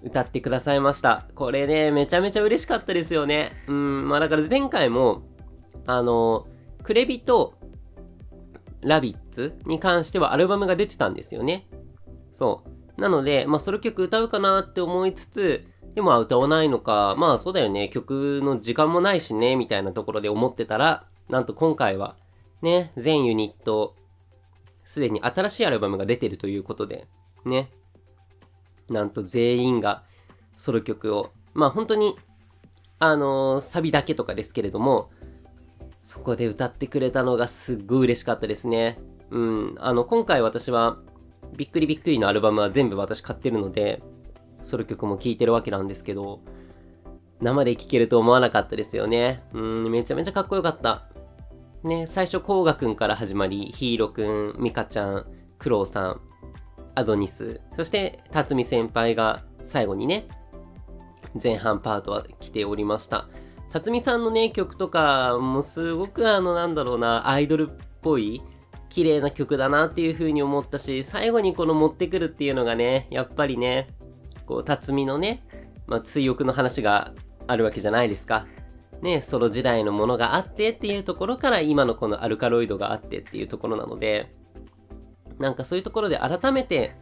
[0.03, 1.27] 歌ってくださいました。
[1.35, 3.51] これね、めちゃめちゃ嬉しかったですよね。
[3.67, 5.21] うん、まあだから前回も、
[5.85, 6.47] あの、
[6.83, 7.53] クレビと
[8.81, 11.67] ラビッツに関してはアルバムが出てたんですよね。
[12.31, 12.69] そう。
[12.97, 22.15] なので、まあソロ曲歌うかなって思いつつ、でも歌わないのか、まあそうだよね、曲の時間もないしね、みたいなところで思ってたら、なんと今回は、
[22.61, 23.95] ね、全ユニット、
[24.83, 27.07] すでに新しいアルバムが出てるということで、
[27.45, 27.71] ね、
[28.89, 30.03] なんと全員が
[30.55, 32.15] ソロ曲を、まあ本当に、
[32.99, 35.09] あのー、サビだけとかですけれども、
[36.01, 38.99] そこで歌ってくれたのがすっごい嬉しかったですね。
[39.29, 40.97] うん、あの、今回私は、
[41.55, 44.01] びっくりびっくりのアルバムは全部私買ってるので、
[44.61, 46.41] ソロ曲も聴いてるわけなんですけど、
[47.39, 49.43] 生で聴けると思わなかったですよね。
[49.53, 51.05] うん、めちゃめちゃかっこよかった。
[51.83, 55.25] ね、最初、コウガくんから始まり、ヒーローくん、ミカちゃん、
[55.57, 56.21] クロウさん、
[56.93, 60.27] アドニス、そして辰巳先輩が最後にね、
[61.41, 63.27] 前半パートは来ておりました。
[63.69, 68.41] 辰巳さんのね、曲とかもすごくあの、なんだろうな、アイドルっぽい、
[68.91, 73.87] 綺麗な曲だなっていう風に思ったし、最後にこの持ってくるっていうのがね、やっぱりね、
[74.45, 75.43] こう、辰巳のね、
[75.87, 77.13] まあ、追憶の話が
[77.47, 78.45] あるわけじゃないですか。
[79.01, 84.35] ね、ソロ時代のものがあってっていうところから今のこのアルカロイドがあってっていうところなので、
[85.39, 86.95] なんかそういうところで改めて、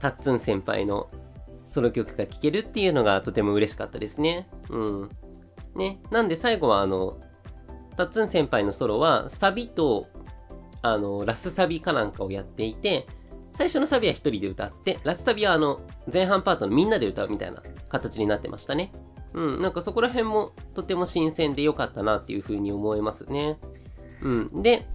[0.00, 1.08] タッツン先輩の
[1.64, 4.48] ソロ曲が聴けるっていうのがとても嬉しかったですね。
[4.68, 5.10] うん。
[5.76, 6.00] ね。
[6.10, 7.18] なんで最後はあの、
[7.96, 10.06] タッツン先輩のソロはサビと、
[10.92, 13.06] あの、ラスサビかなんかをやっていて、
[13.52, 15.80] 最初のサビは一人で歌って、ラスサビはあの、
[16.12, 18.92] 前半パートのみんなで歌うみたいな形になってましたね。
[19.34, 23.58] うん、なんかそこら辺もとても新鮮で良かったなっていう風に思いますね。
[24.22, 24.62] うん。
[24.62, 24.86] で、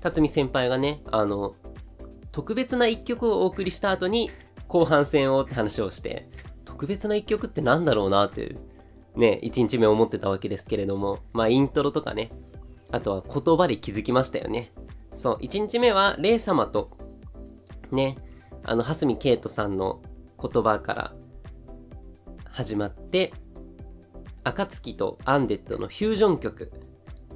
[0.00, 1.54] 辰巳先輩がね、あの、
[2.32, 4.30] 特別な一曲をお送りした後に
[4.68, 6.28] 後半戦をって話をして、
[6.64, 8.56] 特別な一曲ってなんだろうなって、
[9.16, 12.30] ね、1日目思ってたわけですけれども、まあイントロとかね、
[12.92, 14.70] あとは言葉で気づきましたよね。
[15.14, 16.96] そう、1日目はレイ様と、
[17.90, 18.16] ね、
[18.64, 20.02] あの、蓮巳敬人さんの
[20.40, 21.12] 言葉から
[22.50, 23.32] 始まって、
[24.44, 26.72] 紅月とアンデッドのフュージョン曲、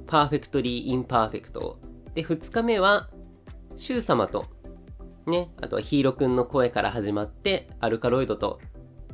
[0.07, 1.79] パーフェクトリー・インパーフェクト。
[2.13, 3.09] で、2日目は、
[3.75, 4.45] シュウ様と
[5.27, 8.59] ね、あとは一彩くんの声から始まって、アルカロイドと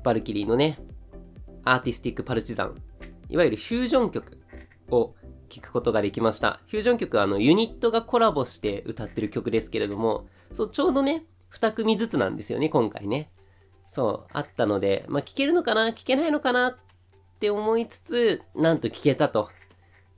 [0.03, 0.77] バルキリーのね、
[1.63, 2.75] アーティスティックパルチザン、
[3.29, 4.39] いわゆるフュージョン曲
[4.89, 5.15] を
[5.51, 6.61] 聴くことができました。
[6.67, 13.29] フュージョン曲はあのユニットがコラボして歌ってる曲ですけれども、そう、ちょうどね、2組ずつなんですよね、今回ね。
[13.85, 16.77] そう、あったので、まあ、聞けるのかな聞けないのかなっ
[17.39, 19.49] て思いつつ、なんと聞けたと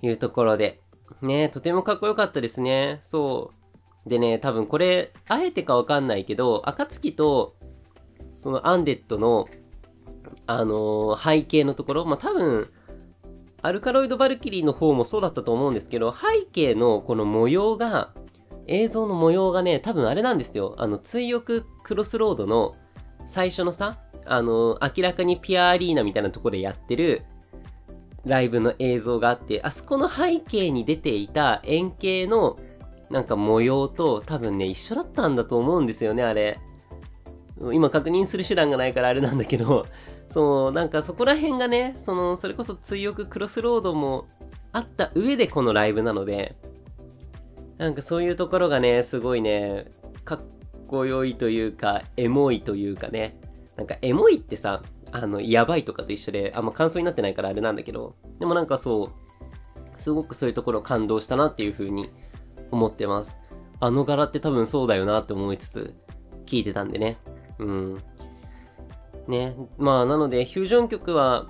[0.04, 0.80] いうところで、
[1.24, 3.00] ね、とてもかっこよかったですね。
[3.02, 3.52] そ
[4.06, 4.10] う。
[4.10, 7.56] でね、多分これ、あえてかわかんないけど、暁と、
[8.38, 9.48] そのアンデッドの、
[10.46, 12.69] あのー、背景のところ、まあ、多分、
[13.63, 18.12] アルカロイド・バルキリーの方もそうだったと思うんですけど、背景のこの模様が、
[18.67, 20.76] 映像の模様がね、多分あれなんですよ。
[20.78, 22.76] あの、追憶クロスロードの
[23.26, 27.23] 最初のさ、あの、明らかにピアアリーナみたいなところでやってる
[28.26, 32.58] ライブの映像があって、あそこの背景に出ていた円形の
[33.10, 36.60] なんか模様と多分ね、一緒だったんだと思うんですよね、あれ。
[37.71, 39.86] 今確認する手段がないからあれなんだけど、
[40.34, 44.26] そう、なんかそこら辺がね、その、それこそ追憶クロスロードも
[44.72, 46.56] あった上でこのライブなので、
[47.78, 49.86] なんかそういうところがね、すごいね、
[50.26, 50.41] かっ
[50.88, 53.39] こよいというか、エモいというかね、
[53.76, 62.10] なんかエモいってさ、あの、やばいとかと一緒で、あんま感想になってないからあれなんだけど、でもなんかそう、すごくそういうところ感動したなっていう風に
[62.72, 63.39] 思ってます。
[63.80, 65.93] あの柄って多分そうだよなって思いつつ
[66.48, 67.19] 聞いてたんでね。
[67.60, 68.04] うん。
[69.28, 69.56] ね。
[69.78, 71.48] まあなのでフュージョン曲は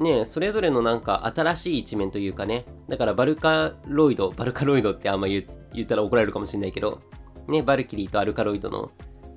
[0.00, 2.64] ね、それぞれのなんか新しい一面というかね。
[2.88, 7.00] だからバルカロイド、バルカロイドってあんま言ったら怒られるかもしれないけど、
[7.46, 8.90] ね、バルキリーとアルカロイドの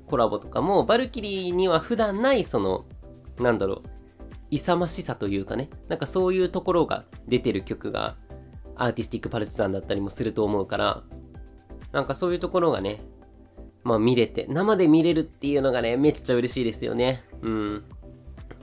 [0.08, 2.86] コラボとかも、バルキリーには普段ないその、
[3.40, 3.84] なんだろう、
[4.50, 8.16] 勇ましさというかね、なんかそういうところが出てる曲が
[8.76, 11.04] アーティスティックパルチザンだったりもすると思うから、
[11.92, 13.02] なんかそういうところがね、
[13.88, 17.24] まあ見れて、生で見れるっていうのがね、めっちゃ嬉しいですよね。
[17.42, 17.84] うん。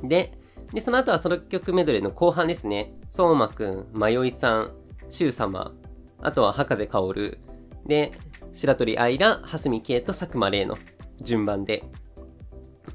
[0.03, 0.39] で、
[0.75, 2.93] で、その後はソロ曲メドレーの後半ですね。
[3.07, 4.71] 相馬くん、迷いさん、
[5.09, 5.73] シュウ様、
[6.21, 7.39] あとは博士薫、
[7.87, 8.13] で、
[8.53, 10.77] 白鳥愛ら、蓮見慶と佐久間玲の
[11.23, 11.85] 順番で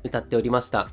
[0.04, 0.92] 歌っておりました。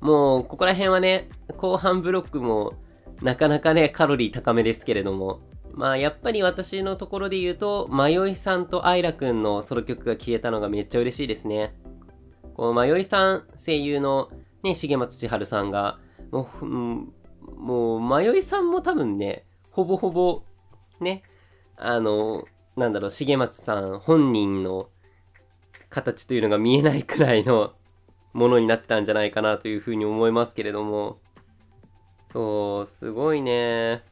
[0.00, 2.74] もう、ここら辺はね、後半ブロックも
[3.22, 5.40] なかなかね、カロリー高めですけれども、
[5.76, 11.74] まあやっぱり私のところで言うと、迷いさんとアイラくんのソロ曲が消えたのがめっちゃ嬉しいですね。
[12.54, 14.30] こう、迷いさん、声優の
[14.62, 15.98] ね、重松千春さんが、
[16.32, 20.42] もう、もう、迷いさんも多分ね、ほぼほぼ、
[20.98, 21.22] ね、
[21.76, 24.88] あの、なんだろう、重松さん本人の
[25.90, 27.74] 形というのが見えないくらいの
[28.32, 31.20] ものになってたんじゃないかなというふうに思いますけれども、
[32.32, 34.02] そう、すごいね。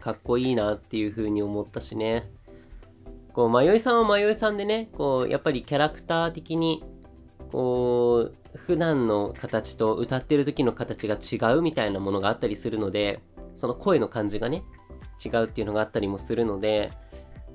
[0.00, 2.30] かっこいいなっていう風に思ったしね。
[3.32, 6.82] こう、迷いさんは迷いさんでね、こう、やっぱりキャラクター的に、
[7.52, 13.20] こう、普段の形と歌ってる時の形が違うみたいなものがあったりするので、
[13.54, 14.62] その声の感じがね、
[15.24, 16.92] 違うっていうのがあったりもするので、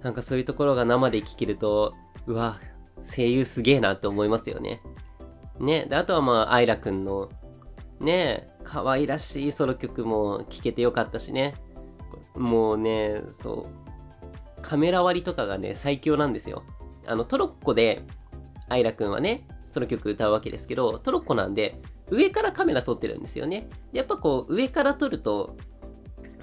[0.04, 1.93] なんかそういうところが生で聞けると、
[2.27, 2.58] うわ、
[3.04, 4.82] 声優すげえなって思いますよね。
[5.60, 7.30] ね、で、あとはまあ、アイラくんの、
[7.99, 11.56] ね、可愛らしいソロ曲も聴けてよかったしね。
[12.35, 13.67] もうね、そ
[14.57, 16.63] う、カメラ割りとかがね、最強なんですよ。
[17.07, 18.03] あの、トロッコで、
[18.69, 23.67] アイラくんはね、その曲歌うわけですけど、トロッコなんで、上からカメラ撮ってるんですよね。
[23.93, 25.55] やっぱこう、上から撮ると、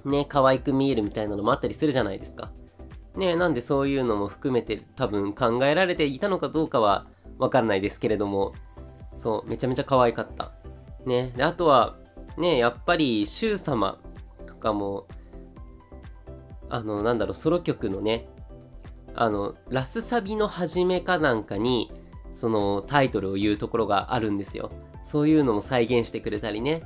[0.04, 2.50] ね、可愛く見えるみたいなのもあったりするじゃないですか。
[3.16, 7.06] ね、なんでそういうのも含めて多分考えられていたのかどうかは
[7.38, 8.52] わかんないですけれども、
[9.14, 10.52] そう、めちゃめちゃ可愛かった。
[11.04, 11.96] ね、であとは、
[12.36, 13.98] ね、やっぱり、シュウ様
[14.46, 15.08] とかも、
[16.70, 18.28] あの、なんだろう、ソロ曲のね、
[19.14, 21.90] あの、ラスサビの始めかなんかに、
[22.30, 24.70] そのタイトルを言うところがあるんですよ。
[25.02, 26.82] そういうのも再現してくれたりね。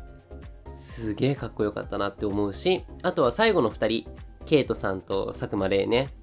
[0.66, 4.10] すげえかっこよかったなって思うし、あとは最後の2人、
[4.46, 6.14] ケイトさんと佐久間玲ね。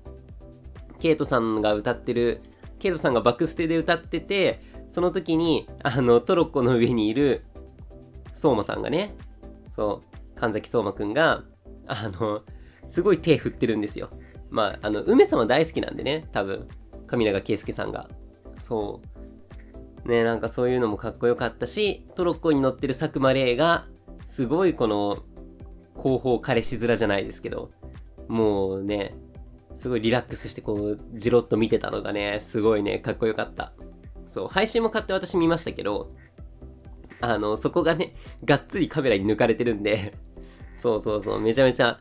[1.00, 2.42] ケイトさんが歌ってる、
[2.80, 7.46] ケイトさんがバックステで歌ってて、その時に、あの、トロッコの上にいる、
[8.34, 9.16] 相馬さんがね、
[9.76, 10.02] そ
[10.36, 11.44] う、神崎相馬くんが、
[11.88, 12.42] あの、
[12.90, 14.10] すごい手振ってるんですよ。
[14.50, 16.68] まあ、あの、梅様大好きなんでね、多分、
[17.08, 18.10] 神永圭介さんが。
[18.60, 19.02] そ
[20.06, 20.08] う。
[20.08, 23.86] ね、なんかそういうのもかっこよかったし、トロッコに乗ってる佐久間玲が、
[24.24, 25.24] すごいこの、
[25.96, 27.70] 後方彼氏面じゃないですけど、
[28.28, 29.14] もうね、
[29.76, 33.74] すごいリラックスしてこう、じろっと見てたのがね、すごいね、かっこよかった。
[34.26, 36.12] そう、配信も買って私見ましたけど、
[37.22, 40.14] あの、そこがね、がっつりカメラに抜かれてるんで
[40.76, 42.00] そうそうそう、めちゃめちゃ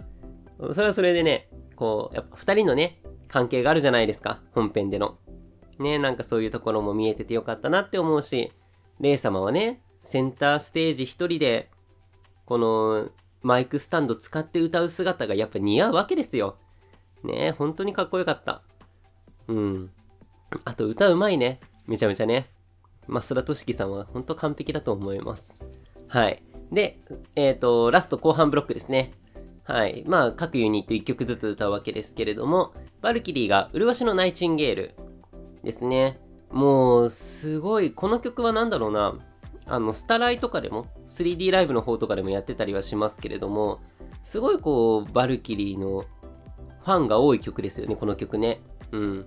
[0.59, 5.19] それはそれでね、こう、やっぱ二人のね、関係があるじゃないですか、本編での。
[5.79, 8.53] ね、なんかそういうところも見えててよかったなって思うし、
[9.01, 11.71] レイ様はね、センターステージ一人で、
[12.45, 13.09] この
[13.43, 16.57] マイクスタンド使って歌う姿がやっぱ似合うわけですよ。
[17.23, 18.63] ね本当にかっこよかった。
[19.47, 19.91] うん。
[20.65, 21.61] あと歌うまいね。
[21.87, 22.51] めちゃめちゃね。
[23.07, 25.65] 増田俊樹さんは本当完璧だと思います。
[26.09, 26.43] はい。
[26.73, 27.01] で、
[27.35, 29.13] えっ、ー、と、ラスト後半ブロックですね。
[29.69, 30.03] はい。
[30.07, 34.95] まあ、各ユニット1曲ずつ歌うわけですけれども、バルキリーが麗しのナイチンゲール
[35.63, 36.19] ですね。
[36.51, 39.19] もう、すごい、この曲は何だろうな。
[39.67, 43.81] あの、スタライとかでも、3D ライブの方とかでもやってたりはしますけれども、
[44.23, 48.61] すごいこう、バルキリーのファンが多い曲ですよね、この曲ね。
[48.93, 49.27] うん。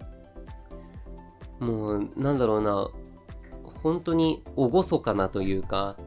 [1.59, 2.89] もう、なんだろうな。
[3.83, 5.97] 本当に厳かなというか、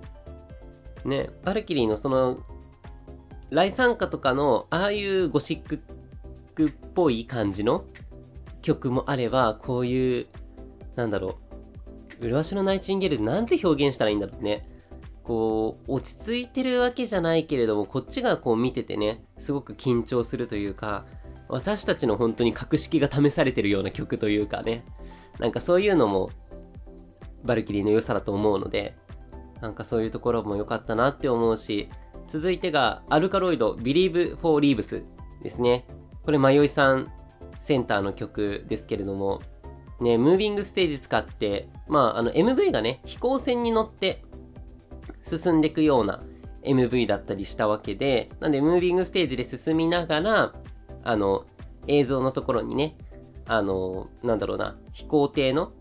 [1.04, 2.38] ね、バルキリーのその
[3.54, 5.66] 来参加とかの、ああいうゴシッ
[6.54, 7.84] クっぽい感じの
[8.62, 10.26] 曲もあれば、こういう、
[10.96, 11.38] なんだろ
[12.20, 14.68] う、麗しのナイチンゲールなんて表現したらいいんだろうね。
[15.22, 21.06] こう、落ち着いてるわけじゃないけれども、こっちがこう見ててね、すごく緊張するというか、
[21.48, 24.84] 私たちの本当に格式が試されてるような曲というかね、
[25.38, 26.30] なんかそういうのも、
[27.44, 28.96] バルキリーの良さだと思うので、
[29.60, 31.88] なんかそういうところも良かったなって思うし、
[32.26, 35.04] 続いてが、アルカロイド Believe for Leaves
[35.42, 35.86] ですね。
[36.24, 37.08] これ、迷いさん
[37.56, 39.40] センターの曲ですけれども、
[40.00, 44.22] ね、ムービングステージ使って、まあ、あの、MV がね、飛行船に乗って
[45.22, 46.20] 進んでいくような
[46.62, 50.54] MV だったりしたわけで、なんで、ムービングステージで進みながら、
[51.04, 51.44] あの、
[51.86, 52.96] 映像のところにね、
[53.46, 55.72] あの、なんだろうな、飛行艇の、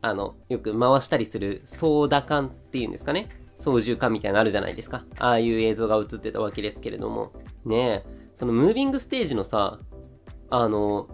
[0.00, 3.28] あの、よく回したりするソーダ缶っていうんですかね。
[3.62, 5.04] 操縦桿みたいなのあるじゃないですか。
[5.18, 7.32] ああいう映像が映ってたわけですけれども。
[7.64, 9.78] ねえ、そのムービングステージのさ、
[10.50, 11.08] あの、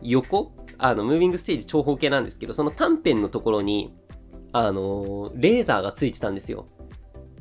[0.00, 0.52] 横？
[0.78, 3.96] あの、ムービングステージ長方形なんですけど、その短辺のところに、
[4.52, 6.66] あのレーザーがついてたんですよ。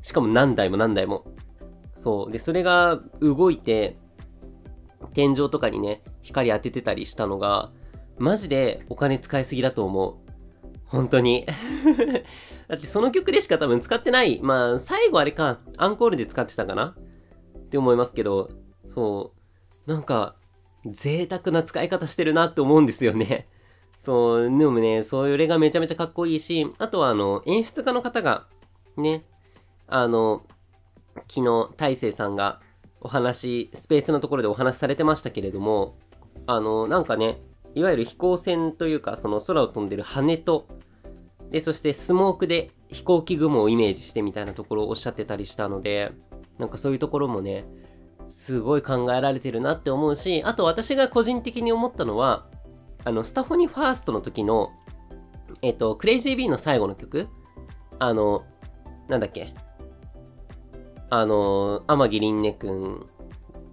[0.02, 1.26] しかも何台も何台も。
[1.94, 2.32] そう。
[2.32, 3.98] で、それが動いて、
[5.14, 7.72] 天井とかにね、光当ててたりしたのが、
[8.18, 10.16] マジでお金使いすぎだと思う。
[10.92, 11.46] 本当に。
[12.68, 14.40] だってその曲でしか多分使ってない。
[14.42, 16.96] まあ、最後あれか、アンコールで使ってたかな？
[17.58, 18.50] って思いますけど、
[18.86, 19.34] そ
[19.88, 19.92] う。
[19.92, 20.36] なんか、
[20.86, 23.48] 贅沢な使い方してるなって思うんですよね。
[23.98, 28.48] そう、でもね、それがめちゃめちゃかっこいいし、あとはあの、演出家の方が、
[28.98, 29.26] ね、
[29.88, 30.44] あの、
[31.30, 32.60] 昨日、大勢さんが
[33.00, 35.98] お話、スペースのところでお話しされてましたけれども、
[36.48, 37.40] あの、なんかね、
[37.76, 40.68] いわゆる飛行船というか、その空を飛んでる羽と、
[41.50, 46.12] で、そしてスモークで飛行機雲をイメージしてみたいなところをおっしゃってたりしたので、
[46.58, 47.66] なんかそういうところもね、
[48.28, 52.48] すごい考えられてるなって思うし、あと私が個人的に思ったのは、
[53.04, 54.72] あの、スタフォニファーストの時の、
[55.62, 57.28] えっと、クレイジービーの最後の曲
[58.00, 58.44] あの、
[59.08, 59.54] なんだっけ
[61.10, 63.06] あの、天城凛音くん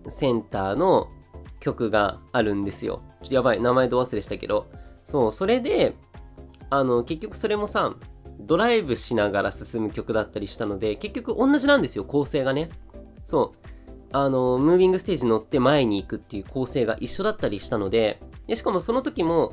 [0.08, 1.08] センターの
[1.60, 3.02] 曲があるんですよ。
[3.22, 4.68] ちょっとやばい、名前ど忘れしたけど。
[5.04, 5.94] そう、それで、
[6.70, 7.94] あの、結局それもさ、
[8.40, 12.70] ドライブしながら進む曲だったりしたので、結局同じなんですよ、構成がね。
[13.24, 13.68] そう。
[14.12, 19.52] あの、ムービングステージ乗って前に行くっていう構成が一緒だったりしたので、でしかもその時も、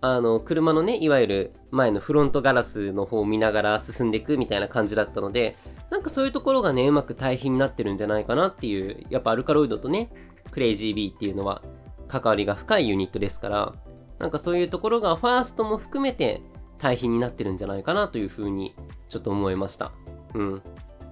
[0.00, 5.56] あの、車のね、いわゆる前のフロントガラスの方を見ながら進んでいくみたいな感じだったので、
[5.90, 10.10] なんかそういうところがね、うまく対比になってるんじゃないかなっていう、やっぱアルカロイドとね、
[10.52, 11.62] クレイジー B っていうのは
[12.06, 13.74] 関わりが深いユニットですから、
[14.20, 16.42] なんかそういうところがファーストも含めて
[16.78, 18.74] 対比になってるんじゃないかなというふうに
[19.08, 19.92] ちょっと思いました。
[20.34, 20.62] うん。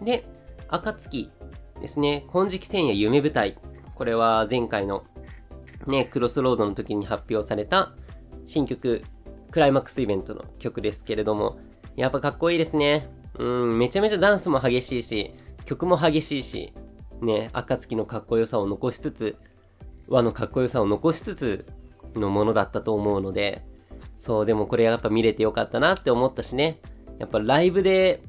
[0.02, 0.24] で、
[0.68, 1.30] 暁
[1.80, 3.56] ですね、金色戦夜夢舞台。
[3.94, 5.02] これは前回の
[5.86, 7.92] ね、クロスロードの時に発表された
[8.46, 9.02] 新曲、
[9.50, 11.58] クライマックスイベントの曲ですけれども、
[11.96, 13.08] やっぱかっこいいですね。
[13.38, 15.34] うん、めちゃめちゃダンスも激しいし、
[15.64, 16.72] 曲も激しいし、
[17.22, 19.36] ね、暁のかっこよさを残しつつ、
[20.08, 21.66] 和のかっこよさを残しつつ
[22.14, 23.64] のものだったと思うので、
[24.16, 26.80] そう、でもこれやっぱ見れてよかったなって思ったしね、
[27.18, 28.22] やっぱライブで、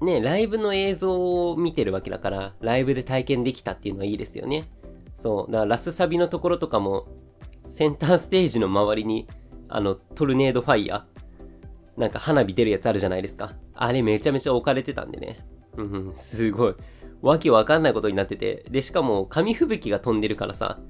[0.00, 4.70] ね、ライブの映像を見てるわけだから、ライブで体験できたっていうのはいいですよね。
[5.14, 7.06] そう、だからラスサビのところとかも、
[7.68, 9.28] センターステージの周りに、
[9.68, 13.52] あの、トルネードファイヤー、なんか花火出るやつあるじゃないですか。
[13.74, 15.44] あれめちゃめちゃ置かれてたんでね。
[15.76, 16.74] うん、すごい。
[17.22, 18.64] わけわかんないことになってて。
[18.70, 20.80] で、しかも紙吹雪が飛んでるからさ、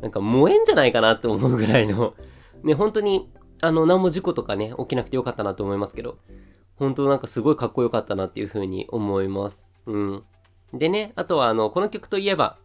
[0.00, 2.14] なんか燃えんじゃないかなって思うぐらいの、
[2.62, 6.18] ね、本当に、あの、何も事故とかね、起きなくてよかったなと思いますけど、
[6.76, 9.68] 本当なんかすごいかっこよかったなっていう風に思います。
[9.86, 10.24] うん。
[10.72, 12.58] でね、あとはあの、この曲といえば、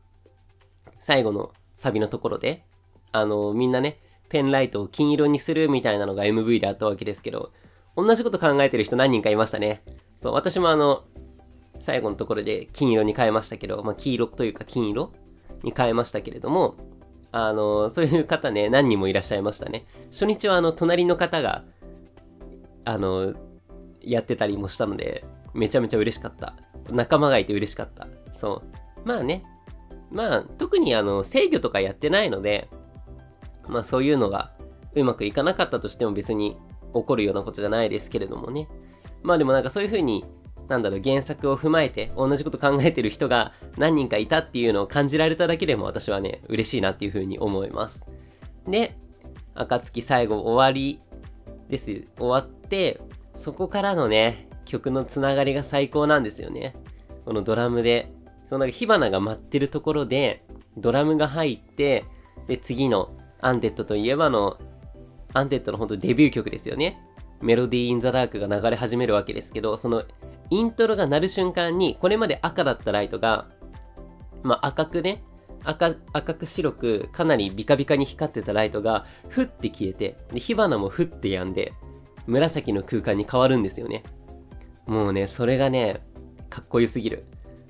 [0.99, 2.66] 最後のサビのところで、
[3.11, 3.99] あの、みんなね、
[4.30, 7.51] ペンライトを金色にするみたいなのが MV であったわけですけど、
[7.95, 9.84] 同じこと考えてる人何人かいましたね。
[10.22, 11.03] そう、私もあの、
[11.86, 15.14] 最後のところで金色に変えましたけど、まあ、黄色というか金色
[15.62, 16.74] に変えましたけれども、
[17.32, 19.86] あの、そういう方ね、何人もいらっしゃいましたね。
[20.10, 21.64] 初日はあの、隣の方が、
[22.86, 23.36] あの、
[24.02, 26.56] やってたりもしたので、めちゃめちゃ嬉しかった。
[26.90, 28.08] 仲間がいて嬉しかった。
[28.32, 28.64] そ
[29.06, 29.08] う。
[29.08, 29.44] まあね。
[30.10, 32.68] まあ、特にあの、制御とかやってないので、
[33.68, 34.54] まあそういうのが
[34.96, 36.58] うまくいかなかったとしても別に
[36.94, 38.68] 起こるようなことじゃないですけれどもね。
[39.22, 40.26] まあでもなんかそういう風に
[40.68, 48.03] なんだろう、原作を踏まえて同じこと考えてる人が何人かいたっていうのを感じられただけでも私はね、嬉しいなっていうふうに思います。
[48.68, 48.97] で、
[49.53, 50.99] 暁最後終わり
[51.70, 52.07] です。
[52.18, 52.99] 終わって、
[53.36, 56.76] そこからのね、曲のつながりが最高なんですよね。
[57.26, 58.11] このドラムで、
[58.45, 60.43] その火花が舞ってるところで、
[60.78, 62.03] ドラムが入って、
[62.47, 63.09] で、次の
[63.41, 64.57] アンデッドといえばの、
[65.34, 66.97] アンデッドの本当デビュー曲ですよね。
[67.41, 70.03] メロディー・イン・ザ・ダークが流れ始めるわけですけど、その
[70.50, 73.48] イントロが鳴る瞬間に、これまで赤だったライトが、
[74.43, 75.24] まあ、赤くね、
[75.64, 81.74] 赤、赤く白く、かなりビカビカに光ってたライトが、ふって消えて、で、火花もふって止んで、
[82.28, 84.04] 紫の空間に変わるんですよね。
[84.86, 86.02] もうね、それがね、
[86.50, 87.26] かっこよすぎる。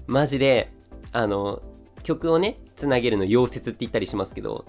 [0.08, 0.72] マジで、
[1.12, 1.62] あの、
[2.04, 4.66] 曲をね、つなげるの溶接って言ったりしますけど、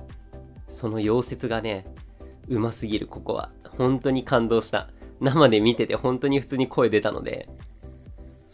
[0.69, 1.87] その溶接がね、
[2.49, 3.51] うますぎる、ここは。
[3.77, 4.89] 本当に感動した。
[5.21, 7.49] 生で見てて本当に普通に声出たので、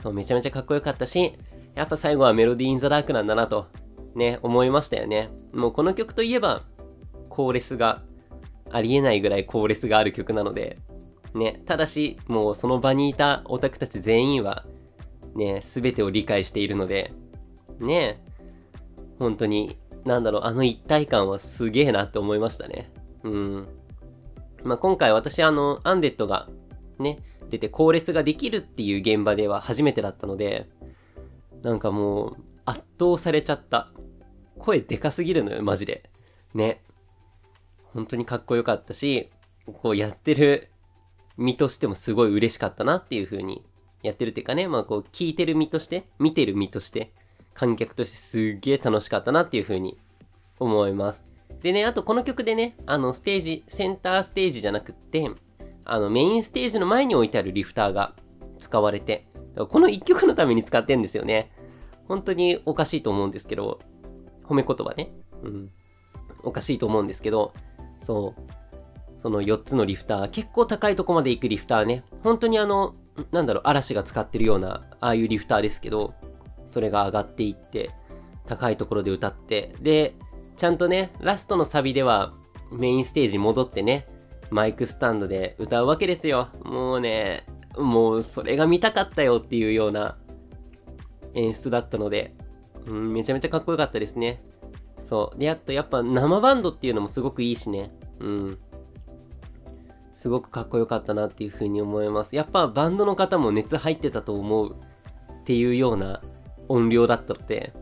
[0.02, 1.38] そう、めちゃめちゃかっこよかったし、
[1.76, 3.68] やっぱ最後はメロディーインザダークなんだなと、
[4.16, 5.30] ね、思いましたよね。
[5.52, 6.64] もうこの曲といえば、
[7.28, 8.02] コーレスが、
[8.72, 10.78] ありえないぐらいコーレスがある曲なので、
[11.34, 14.64] ね、ただし、もうその場にいたオタクたち全員は、
[15.36, 17.12] ね、すべてを理解しているので、
[17.78, 18.24] ね、
[19.20, 22.90] 本当に、なんだろう、あの一体感はすげえなって思いましたね。
[23.22, 23.68] うん。
[24.64, 26.48] まあ、今回私あの、アンデッドが
[26.98, 27.18] ね、
[27.50, 30.68] 出てコーレスができるっていう現場では初めてだったので、
[31.62, 33.88] なんかもう圧倒されちゃった。
[34.58, 36.04] 声でかすぎるのよ、マジで。
[36.54, 36.82] ね。
[37.92, 39.30] 本当にかっこよかったし、
[39.66, 40.70] こうやってる
[41.36, 43.64] 身としてもすごい嬉しかったなっていう風に
[44.02, 47.12] やってるっていうかね、まあこう聞いてる身として、見てる身として、
[47.54, 49.98] 観客としてすっげえ楽しかったなっていう風に
[50.58, 51.24] 思います。
[51.62, 55.30] でね、あとこの曲でね、あのステージ、センターステージじゃなくって、
[55.84, 58.14] あのメインステージの前に置いてあるリフターが
[58.58, 59.26] 使われて、
[59.56, 61.50] この一曲のために使ってんですよね。
[62.08, 63.80] 本当におかしいと思うんですけど、
[64.44, 65.12] 褒め言葉ね。
[65.42, 65.70] うん。
[66.42, 67.52] おかしいと思うんですけど、
[68.00, 68.52] そう。
[69.16, 72.02] その4つのリフター、結構高いとこまで行くリフターね。
[72.22, 72.94] 本当にあの、
[73.30, 76.14] なんだろう、嵐が使ってるような、ああいうリフターですけど、
[76.66, 77.90] それが上がっていって、
[78.46, 80.14] 高いところで歌って、で、
[80.56, 82.32] ちゃんとね、ラストのサビでは
[82.72, 84.08] メインステージ戻ってね、
[84.52, 86.48] マイクスタンドで歌うわけですよ。
[86.62, 87.46] もうね、
[87.78, 90.18] もうそれが見たかったよっていうような
[91.32, 92.34] 演出だったので、
[92.84, 94.42] うん、めちゃめちゃかっこよかったですね。
[95.02, 95.38] そう。
[95.38, 97.92] で、あとやっぱ生バンドっていうのもすごくいいしね。
[98.20, 98.58] うん。
[100.12, 102.36] すごくかっこよかったなっていうふうに思います。
[102.36, 106.20] やっぱバンドの方も熱入ってたと思うっていうような
[106.68, 107.72] 音量だったので、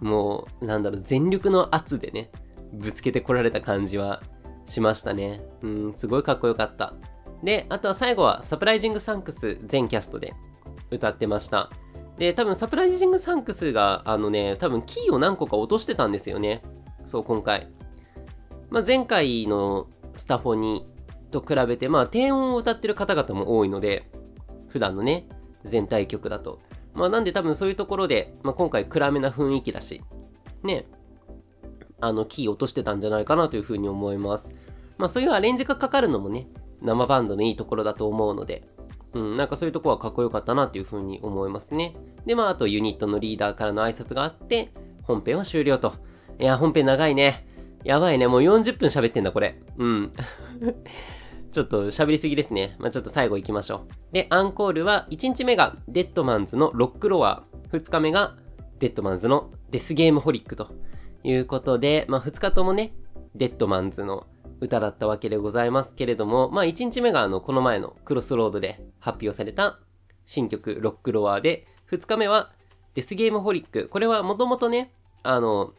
[0.00, 2.32] もう、なんだろう、全力の圧でね、
[2.72, 4.20] ぶつけてこられた感じは
[4.68, 5.40] しましたね。
[5.62, 6.94] うん、すごいかっこよかった。
[7.42, 10.34] で、あとは最後はサプライジングサンクス全キャストで
[10.90, 11.70] 歌ってました。
[12.18, 16.62] で、多分サプライジングサンクスが、あのね、多分キーを何個か落としてたんですよね。
[17.06, 17.68] そう、今回。
[18.70, 20.84] まあ、前回のスタフォニ
[21.30, 24.10] と比べて、まあ、低音を歌ってる方々も多いので、
[24.68, 25.28] 普段のね、
[25.62, 26.60] 全体曲だと。
[26.94, 30.02] まあ、なんで多分そういうところで、まあ、今回暗めな雰囲気だし、
[30.64, 30.86] ね、
[32.00, 34.54] あの、キー落としてたんじゃないかなというふうに思います。
[34.98, 36.48] まあ、そういうアレンジがかかるのもね、
[36.82, 38.64] 生バンドのいいところだと思うので、
[39.12, 41.94] うん、なんかそういうとこはかっこよかったなっていうふうに思いますね。
[42.26, 44.70] で、まあ、あとユニットのリーダーからの挨拶があって、
[45.02, 45.94] 本編は終了と。
[46.38, 47.46] いや、本編長いね。
[47.84, 48.26] やばいね。
[48.26, 49.60] もう40分喋ってんだ、これ。
[49.78, 50.12] うん。
[51.50, 52.76] ちょっと喋りすぎですね。
[52.78, 54.12] まあ、ちょっと最後行きましょう。
[54.12, 58.36] で、アンコールは1日目がデッドマンズのロックロア、2日目が
[58.78, 60.68] デッドマンズのデスゲームホリックと
[61.24, 62.94] いうことで、まあ、2日ともね、
[63.34, 64.26] デッドマンズの
[64.60, 69.78] 歌だったわけでございますけれども、まあ1日目があの、この前のクロスロードで発表された
[70.26, 72.50] 新曲ロックロアで、2日目は
[72.94, 73.88] デスゲームホリック。
[73.88, 74.92] これはもともとね、
[75.22, 75.72] あの、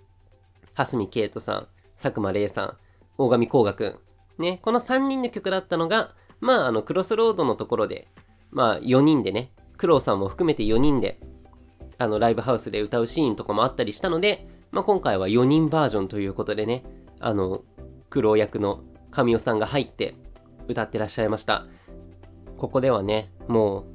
[0.74, 1.68] 蓮巳敬人さん、
[2.02, 2.78] 朔間零さん、
[3.18, 4.00] 大神晃牙くん。
[4.42, 8.08] ね、この3人の曲だったのが、まああの、クロスロードのところで、
[8.52, 11.20] まあ4人でね、クロウさんも含めて4人で、
[11.98, 16.84] あの、ライブハウスで歌うシーンとかもあったりしたので、まあ今回は4人バージョンということでね、
[17.20, 17.64] あの、
[18.10, 20.16] 苦労役の神尾さんが入って
[20.68, 21.66] 歌ってらっしゃいました。
[22.58, 23.86] ここではね、も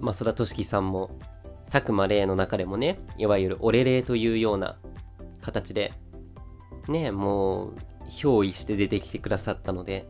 [0.00, 1.10] う、増田俊樹さんも、
[1.70, 4.76] 佐久間玲の中でもね、いわゆるオレレというような
[5.42, 5.92] 形で、
[6.88, 7.74] ね、もう、
[8.08, 10.08] 憑依して出てきてくださったので、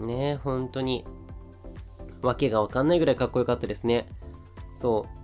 [0.00, 1.04] ね、本当に、
[2.20, 4.08] わけがわかんないぐらいかっこよかったですね。
[4.72, 5.17] そう。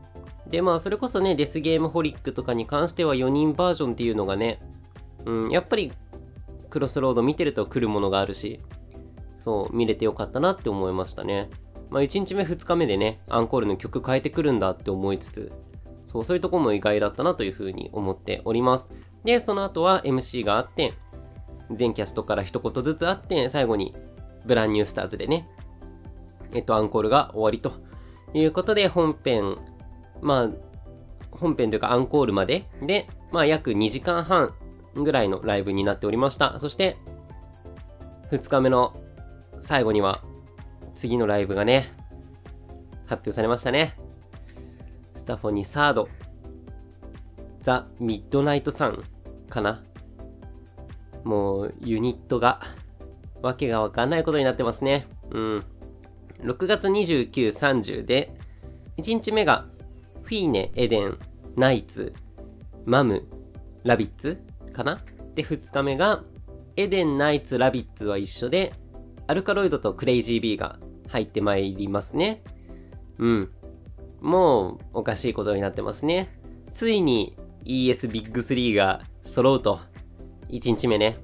[0.49, 4.61] で、まあ、それこそね、デスゲームホリックとかに関しては4人バージョンっていうのがね、
[5.24, 5.92] うん、やっぱり
[6.70, 8.61] クロスロード見てると来るものがあるし、
[9.36, 11.49] そう、見れてよかったなって思いましたね。
[11.90, 15.53] まあ、1日目2日目でね、アンコールの曲変えてくるんだって思いつつ、
[16.07, 18.92] そう、そういうとこも意外だったなというふうに思っております。
[19.24, 20.92] で、その後は MC があって、
[21.70, 23.95] 全キャストから一言ずつあって、最後に
[24.45, 25.49] ブランニュースターズでね、
[26.53, 27.72] えっと、アンコールが終わりと
[28.32, 29.57] いうことで、本編、
[30.21, 30.51] まあ、
[31.31, 34.55] 本編というかアンコールまでで、まあ、約2時間半
[34.95, 36.59] ぐらいのライブになっておりました。
[36.59, 36.97] そして、
[38.31, 38.95] 2日目の
[39.59, 40.23] 最後には、
[40.95, 41.93] 次のライブがね、
[43.07, 43.97] 発表されましたね。
[45.15, 46.09] スタフォニサード、
[47.61, 49.03] ザ・ミッドナイトさん
[49.49, 49.83] かな。
[51.25, 52.61] もう、ユニットが、
[53.43, 55.07] わけがわかんないことになってますね。
[55.31, 55.65] うん。
[56.41, 58.37] 6月29、30で、
[58.99, 59.67] 1日目が、
[60.25, 61.18] フィーネ、エデン、
[61.55, 62.14] ナイツ、
[62.87, 63.25] マム、
[63.85, 65.01] ラビッツ、かな？
[65.35, 66.25] で、2日目が、
[66.77, 68.72] エデン、ナイツ、ラビッツは一緒で、
[69.27, 72.43] アルカロイドとクレイジー B が入ってまいりますね。
[73.18, 73.51] うん。
[74.22, 76.41] もう、おかしいことになってますね。
[76.72, 79.79] ついに ES ビッグ3が揃うと。
[80.49, 81.18] 1日目ね。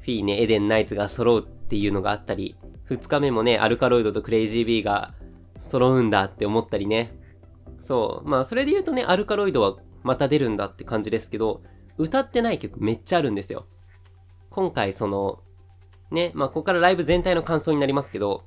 [0.00, 2.56] フィーネ、エデン、ナイツが揃うっていうのがあったり、
[2.90, 5.14] 2日目もね、アルカロイドとクレイジー B が
[5.56, 7.16] 揃うんだって思ったりね。
[7.84, 8.28] そう。
[8.28, 11.62] まあ、それで言うとね、アルカロイドはまた出るんだって感じですけど、
[11.98, 13.66] 歌ってない曲めっちゃあるんですよ。
[14.48, 15.42] 今回その、
[16.10, 18.44] ね、まあ、ここからライブ全体の感想になりますけど、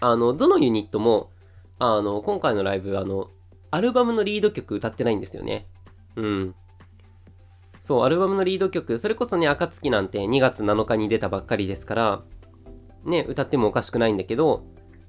[0.00, 1.30] あの、どのユニットも、
[1.78, 3.30] あの、今回のライブ、あの、
[3.70, 5.66] アルバムのリード曲歌ってないんですよね。
[6.16, 6.54] うん。
[7.78, 12.22] そう、アルバムのリード曲、それこそね、暁なんて2月7日に出たばっかりですから、
[13.04, 14.64] ね、歌ってもおかしくないんだけど、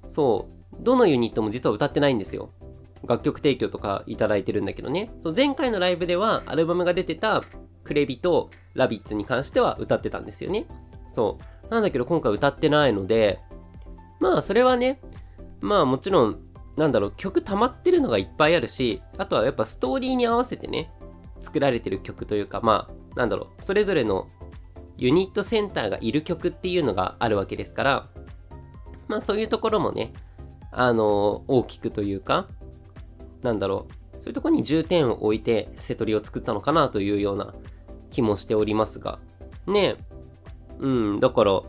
[0.07, 2.51] そう、どのユニットも実は歌ってないんですよ。
[3.07, 5.11] 楽曲提供とかいただいてるんだけどね。
[5.21, 7.43] そう、前回のライブではアルバムが出てた
[7.83, 10.65] クレビとラビッツに関しては歌ってたんですよね。
[11.07, 11.69] そう。
[11.69, 13.39] なんだけど今回歌ってないので、
[14.19, 14.99] まあそれはね、
[15.61, 16.39] まあもちろん、
[16.77, 20.91] なんだろう、曲溜まってるのがいっぱいあるし、あとはやっぱストーリーに合わせてね、
[21.39, 24.27] 作られてる曲というか、まあ、なんだろう、それぞれの
[24.97, 28.07] ユニットセンターがいる曲っていうのがあるわけですから、
[29.07, 30.13] まあそういうところもね、
[30.71, 32.47] あの大きくというか、
[33.41, 37.53] なんだろう、そういうとこに重点を置いて瀬戸りを作ったのかなというような
[38.11, 39.19] 気もしておりますが、
[39.67, 39.95] ね。
[40.79, 41.61] うん、だから、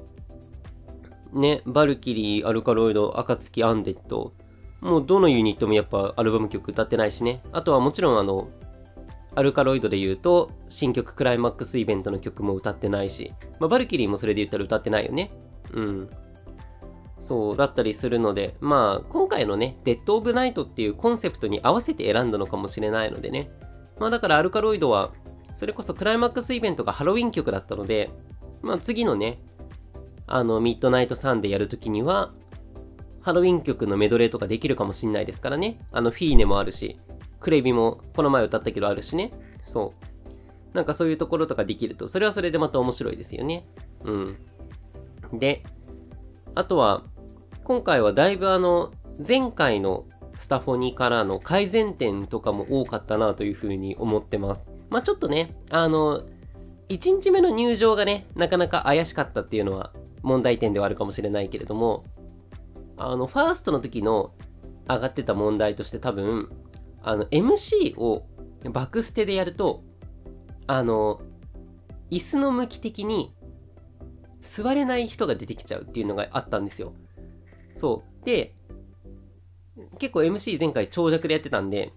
[1.33, 4.33] ね、バルキリー、アルカロイド、暁アンデッド、
[4.81, 7.43] もうどのユニットもやっぱアルバム曲歌ってないしね。
[7.53, 8.49] あとはもちろんあの、
[9.35, 15.33] アルカロイドで言うと、新曲クライマックスイベントの曲も歌ってないし、まあ、バルキリーもそれで言ったら歌ってないよね。
[15.73, 16.11] うん。
[17.23, 23.49] そうだったりするので、まあ、今回のね、デッド・オブ・ナイトっていうコンセプトに合わせて選んだのかもしれないのでね。
[24.01, 25.13] まあだからアルカロイドは、
[25.55, 28.11] それこそクライマックスイベントがハロウィン曲だったので、
[28.61, 29.41] まあ次のね、
[30.27, 32.33] あの、ミッドナイトサンでやるときには、
[33.21, 35.79] ハロウィン曲のメドレーとかできるかもしんないですからね。
[35.93, 36.99] あの、フィーネもあるし、
[37.39, 39.31] クレビもこの前歌ったけどあるしね。
[39.65, 39.95] そ
[40.75, 40.77] う。
[40.77, 43.65] なんかそういうところとかできると、それはそれでまた面白いですよね。
[44.05, 44.37] うん。
[45.39, 45.63] で、
[46.57, 47.05] あとは、
[47.65, 48.93] 今回はだいぶあの、
[49.27, 50.05] 前回の
[50.35, 54.71] スタフォニからの改善点とかも多かったなというふうに思ってます。
[54.91, 56.23] まあちょっとね、あの、
[56.89, 59.93] 1日目の入場がね、なかなか怪しかったっていうのは
[60.23, 62.05] 問題点ではあるかもしれないけれども、
[62.97, 64.33] あの、ファーストの時の
[64.89, 66.51] 上がってた問題として多分、
[67.03, 68.27] あの、MC を
[68.73, 69.85] バックステでやると、
[70.67, 71.21] あの、
[72.11, 73.35] 椅子の向き的に
[74.41, 76.95] 座れない人が出てきちゃうっていうのがあったんですよ。
[77.75, 78.25] そう。
[78.25, 78.55] で、
[79.99, 81.93] 結構 MC 前回長尺でやってたんで、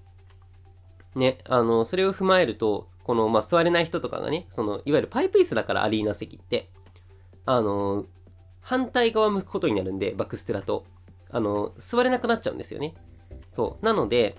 [1.16, 6.70] ね、あの、それを踏まえると、この、まあ、座れない人とかがね、その、いわゆるパイプ椅子だからアリーナ席って、
[7.46, 8.06] あの、
[8.62, 10.86] 反対側向くことになるんで、バックステラと、
[11.30, 12.96] あの、座れなくなっちゃうんですよね。
[13.48, 13.86] そう。
[13.86, 14.38] なので、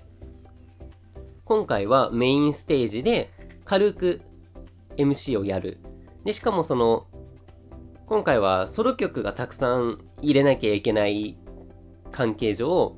[1.45, 3.31] 今回はメインステージで
[3.63, 4.21] 軽く
[4.97, 5.77] MC をやる。
[6.25, 7.07] で、しかもその、
[8.07, 11.37] 今回はソロ曲がたくさん入れなきゃいけない
[12.13, 12.95] 関係上、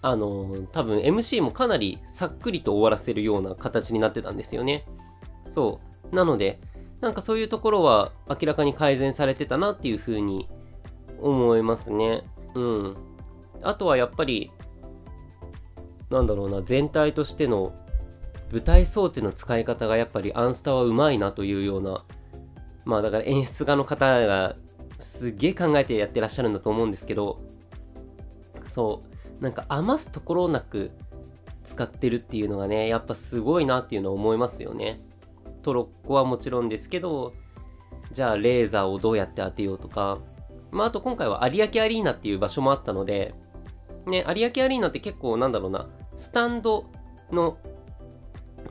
[0.00, 4.86] あの、多分 MC もかなりさっくりと終わらせるような形になってたんですよね。
[5.44, 5.80] そ
[6.10, 6.14] う。
[6.14, 6.58] なので、
[7.02, 10.48] なんかそういうところは明らかに改善されてたなっていう風に
[11.20, 12.22] 思いますね。
[12.54, 12.94] うん。
[13.62, 14.50] あとはやっぱり、
[16.08, 17.74] なんだろうな、全体としての
[18.50, 22.06] 舞台装置の使い方がやっぱりアンスタはうまいなというような、
[22.86, 24.56] まあだから演出家の方が
[24.98, 27.40] すげえ考えてやってらっしゃるんだと思うんですけど、
[28.64, 29.02] そ
[29.38, 30.92] う、なんか余すところなく
[31.64, 35.00] 使ってるっていうのがね、やっぱすごいなっていうのは思いますよね。
[35.62, 37.34] トロッコはもちろんですけど、
[38.12, 40.18] じゃあレーザーをどうやって当てようとか、
[40.70, 43.34] まああと今回は有明アリーナっていう場所もあったので、
[44.06, 46.86] ね、有明アリーナって結構なんだろうな、スタンド
[47.32, 47.58] の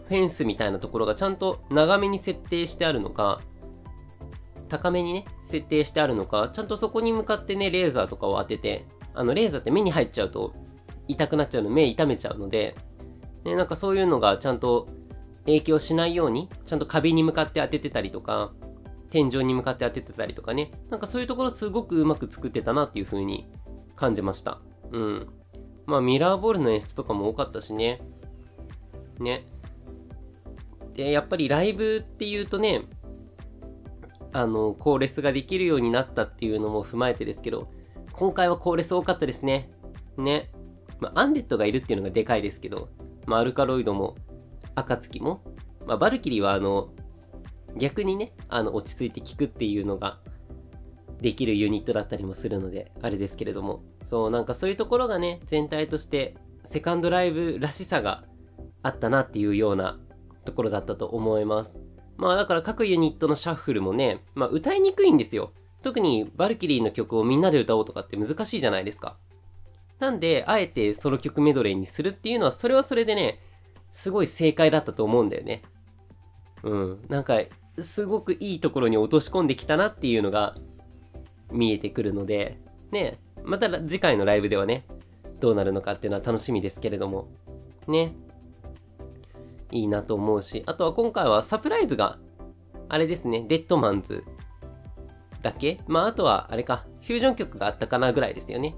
[0.08, 3.42] フェンスみたいなところがちゃんと長めに設定してあるのか、
[4.68, 10.54] 高めにね、設定してあるのか、ちゃんとそこに向かってね、レーザーとかを当てて、あの、レーザーって目に入っちゃうと
[11.08, 12.76] 痛くなっちゃうの、目痛めちゃうので、
[13.44, 14.88] ね、なんかそういうのがちゃんと
[15.46, 18.52] 影響しないように、ちゃんと壁に向かって当ててたりとか、
[19.12, 23.48] 天井に向かって当ててたりとかね、なんかそういうところすごくうまく作ってたなっていう風に
[23.96, 24.60] 感じました。
[24.92, 25.28] うん。
[25.86, 28.00] まあミラーボールの演出とかも多かったしね。
[29.20, 29.46] ね。
[30.96, 32.82] で、やっぱりライブっていうとね、
[34.36, 37.72] あの、コーレスができるようになったっていうのも踏まえてですけど、
[38.12, 39.70] 今回はコーレス多かったですね。
[40.18, 40.52] ね。
[41.00, 42.90] まあ、アンデッドがいるっていうのがでかいですけど、
[43.26, 44.18] まあ、アルカロイドも、
[44.76, 45.42] 暁も、
[45.88, 46.90] まあ、バルキリーはあの、
[47.78, 50.20] 逆にね、あの、落ち着いて聞くっていうのが、
[51.22, 58.26] できるユニットだったりもするので、あれですけれども、そう、なんかそういうところがね、全体として、セカンドライブらしさが
[58.84, 59.98] あったなっていうような
[60.44, 61.80] ところだったと思います。
[62.18, 65.52] まあだから各ユニットのシャッフルもね、まあ歌いにくいんですよ。
[65.82, 69.18] 特にバルキリーの曲をみんなで歌おうとかって難しいじゃないですか。
[70.00, 73.40] なんで、あえてソロ曲メドレーにするっていうのは、それはそれでね、
[73.92, 75.62] すごい正解だったと思うんだよね。
[76.64, 77.06] うん。
[77.08, 77.40] なんか、
[77.80, 80.56] すごくいいところに落とし込んできたなっていうのが、
[81.52, 82.58] 見えてくるので、
[82.92, 84.86] ね、また次回のライブではね、
[85.40, 87.30] どうなるのかっていうのは楽しみですけれども、
[87.88, 88.14] ね、
[89.72, 92.20] いいなと思うし、あとは今回はサプライズが、
[92.90, 94.24] あれですね、デッドマンズ
[95.42, 98.76] だけまああとはあれか、フュージョン曲があったかなぐらいですよね。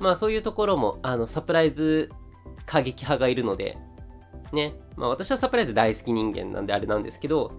[0.00, 2.10] まあそういうところも、あの、サプライズ
[2.66, 3.76] 過激派がいるので、
[4.52, 7.52] ね、まあ私はサプライズ大好き人間なんであれなんですけど、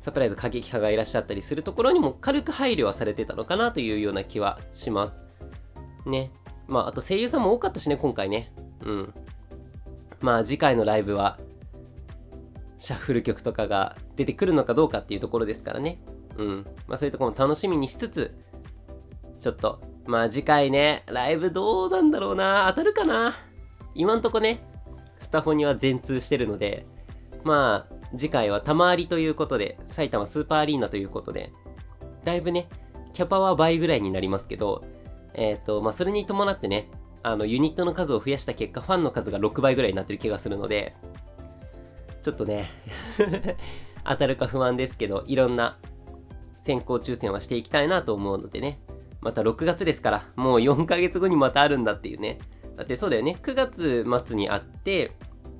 [0.00, 5.22] サプライズ過激派がいらっしゃったりするところにも軽く配慮はされてたのかなというような気はします。
[6.06, 6.30] ね。
[6.68, 8.52] まああと声優さんも多かったしね、今回ね。
[8.84, 9.14] うん。
[10.20, 11.38] まあ次回のライブは、
[12.84, 16.00] シャッフル曲とかが出てくるのかどうかっていうところですからね。
[16.36, 16.66] うん。
[16.86, 18.34] まあそういうところも楽しみにしつつ、
[19.40, 23.34] ちょっと、まあ次回ね、ライブどうなんだろうな当たるかな？
[23.94, 24.60] 今んとこね、
[25.18, 26.84] スタフォには全通してるので、
[27.42, 31.52] まあ次回は玉ありということで、埼玉スーパーアリーナということで、
[32.22, 32.68] だいぶね、
[33.14, 34.84] キャパは倍ぐらいになりますけど、
[35.32, 36.90] えっ、ー、と、まあそれに伴ってね、
[37.22, 40.94] あの、ユニットの数を増やした結果、ファンの数が6倍ぐらいになってる気がするので、
[42.24, 42.66] ちょっとね
[44.02, 45.76] 当たるか不安ですけど、いろんな
[46.56, 48.80] 先行抽選はしていきたいなと思うのでね。
[49.20, 52.38] また6月ですから、もう4ヶ月後にまたあるんだっていうね。
[52.76, 53.38] だってそうだよね。
[53.42, 55.12] 9月末にあって、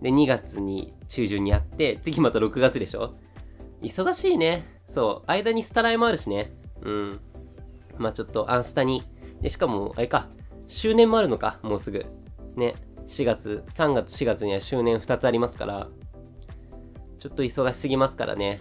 [0.03, 3.15] で、2月に中旬にあって、次また6月でしょ
[3.83, 4.67] 忙しいね。
[4.87, 5.31] そう。
[5.31, 6.53] 間にスタライもあるしね。
[6.83, 7.21] うん。
[7.97, 9.03] まあちょっとアンスタに。
[9.41, 10.29] で、しかも、あれか。
[10.69, 11.59] 周年もあるのか。
[11.63, 12.05] もうすぐ。
[12.57, 12.75] ね。
[13.07, 15.89] 4月、3月、4月には周年2つありますから。
[17.25, 18.61] ちょっと忙しすぎますからね。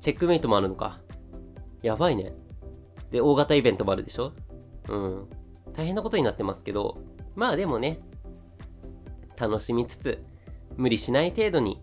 [0.00, 0.98] チェックメイトもあるのか。
[1.80, 2.32] やばいね。
[3.12, 4.32] で、大型イベントもあるでしょ？
[4.88, 5.28] うん。
[5.72, 6.98] 大変なことになってますけど、
[7.36, 8.00] まあでもね、
[9.38, 10.24] 楽しみつつ、
[10.76, 11.80] 無理しない程度に、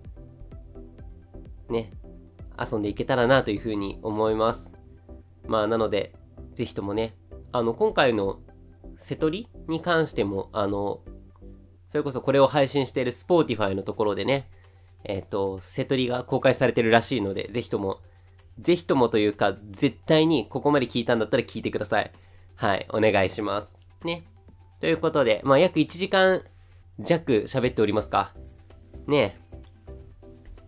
[1.69, 1.93] ね、
[2.59, 4.73] 遊んでいけたらなというふうに思います。
[5.45, 6.13] まあなので、
[6.51, 7.15] ぜひともね、
[7.53, 8.41] あの、今回の
[8.97, 10.99] 瀬取りに関しても、あの、
[11.87, 14.51] それこそこれを配信している Spotify のところでね、
[15.07, 18.01] えっ、ー、と、セトリが公開されてるらしいので、ぜひとも、
[18.59, 22.11] ぜひともというか、絶対にここまで聞いたんだったら聞いてください。
[22.55, 23.79] はい、お願いします。
[24.03, 24.25] ね。
[24.79, 26.43] ということで、まあ、約1時間
[26.99, 28.33] 弱喋っておりますか。
[29.07, 29.39] ね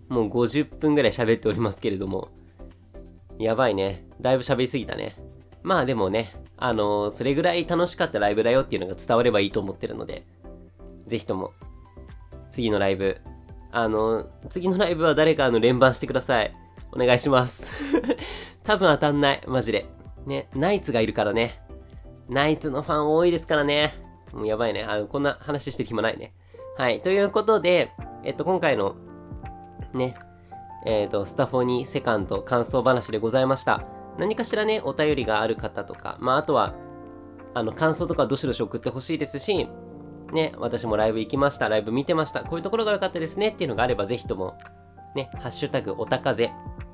[0.07, 2.29] もう50分ぐらい喋っておりますけれども、
[3.37, 4.05] やばいね。
[4.21, 5.15] だいぶ喋りすぎたね。
[5.61, 10.25] まあでもね、あのー、それぐらい楽しかったライブだよっていうのが伝わればいいと思ってるので、
[11.07, 11.51] ぜひとも、
[12.49, 13.21] 次のライブ、
[13.72, 16.53] あの、次のライブは誰かの連番してください。
[16.91, 17.74] お願いします。
[18.63, 19.41] 多分当たんない。
[19.47, 19.86] マジで。
[20.26, 21.61] ね、ナイツがいるからね。
[22.28, 23.93] ナイツのファン多いですからね。
[24.34, 24.84] もうやばいね。
[24.84, 26.34] あの、こんな話してる暇ないね。
[26.78, 27.01] はい。
[27.01, 27.91] ということで、
[28.24, 28.95] えっと、今回の、
[29.93, 30.15] ね、
[30.86, 33.84] えっと、スタフォニーセカンド感想話でございました。
[34.17, 36.74] 何かしらね、お便りがある方とか、まあ、あとは、
[37.53, 39.67] あの、感想とかどしどし送ってほしいですし、
[40.32, 44.57] ね、私もライブ行きました、ライブ見てました、こういうところが良かったですねっていうのがあれば、ぜひとも、
[45.15, 46.51] ね、ハッシュタグおたかぜ、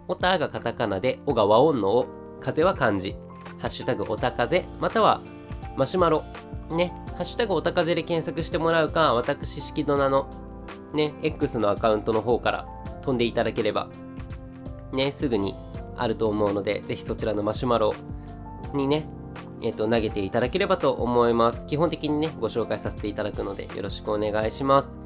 [0.07, 2.07] おたがカタカナで、おが和音のお、
[2.39, 3.15] 風は漢字、
[3.59, 5.21] ハッシュタグおたかぜ、または
[5.75, 6.23] マシュマロ、
[6.69, 10.29] ね、ハッシュタグおたかぜで検索してもらうか、私、式ドナの、
[10.93, 12.67] ね、X のアカウントの方から
[13.01, 13.89] 飛んでいただければ、
[14.93, 15.55] ね、すぐに
[15.97, 17.93] あると思うので、ぜひそちらのマシュマロ
[18.73, 19.07] にね、
[19.65, 21.65] えっ、と、投げていただければと思います。
[21.65, 24.99] 基本的にね、ご紹介させていただくので、よろしくお願いします。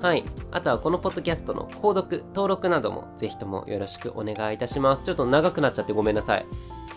[0.00, 0.24] はい。
[0.52, 5.02] あとは、このポッドキャストの購読、登録なども、ぜひともよろしくお願いいたします。
[5.02, 6.46] ちょっと長くなっちゃってごめんなさい。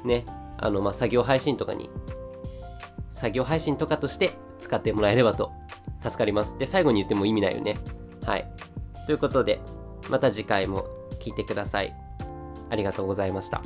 [0.06, 0.26] ね。
[0.58, 1.90] あの、まあ、作業配信とかに、
[3.10, 5.52] 作業配信とかとして使ってもらえればと
[6.02, 6.58] 助かります。
[6.58, 7.78] で、最後に言っても意味ないよね。
[8.26, 8.50] はい。
[9.08, 9.60] ということで、
[10.10, 10.86] また次回も
[11.20, 11.94] 聞いてください。
[12.70, 13.62] ありがとうございました。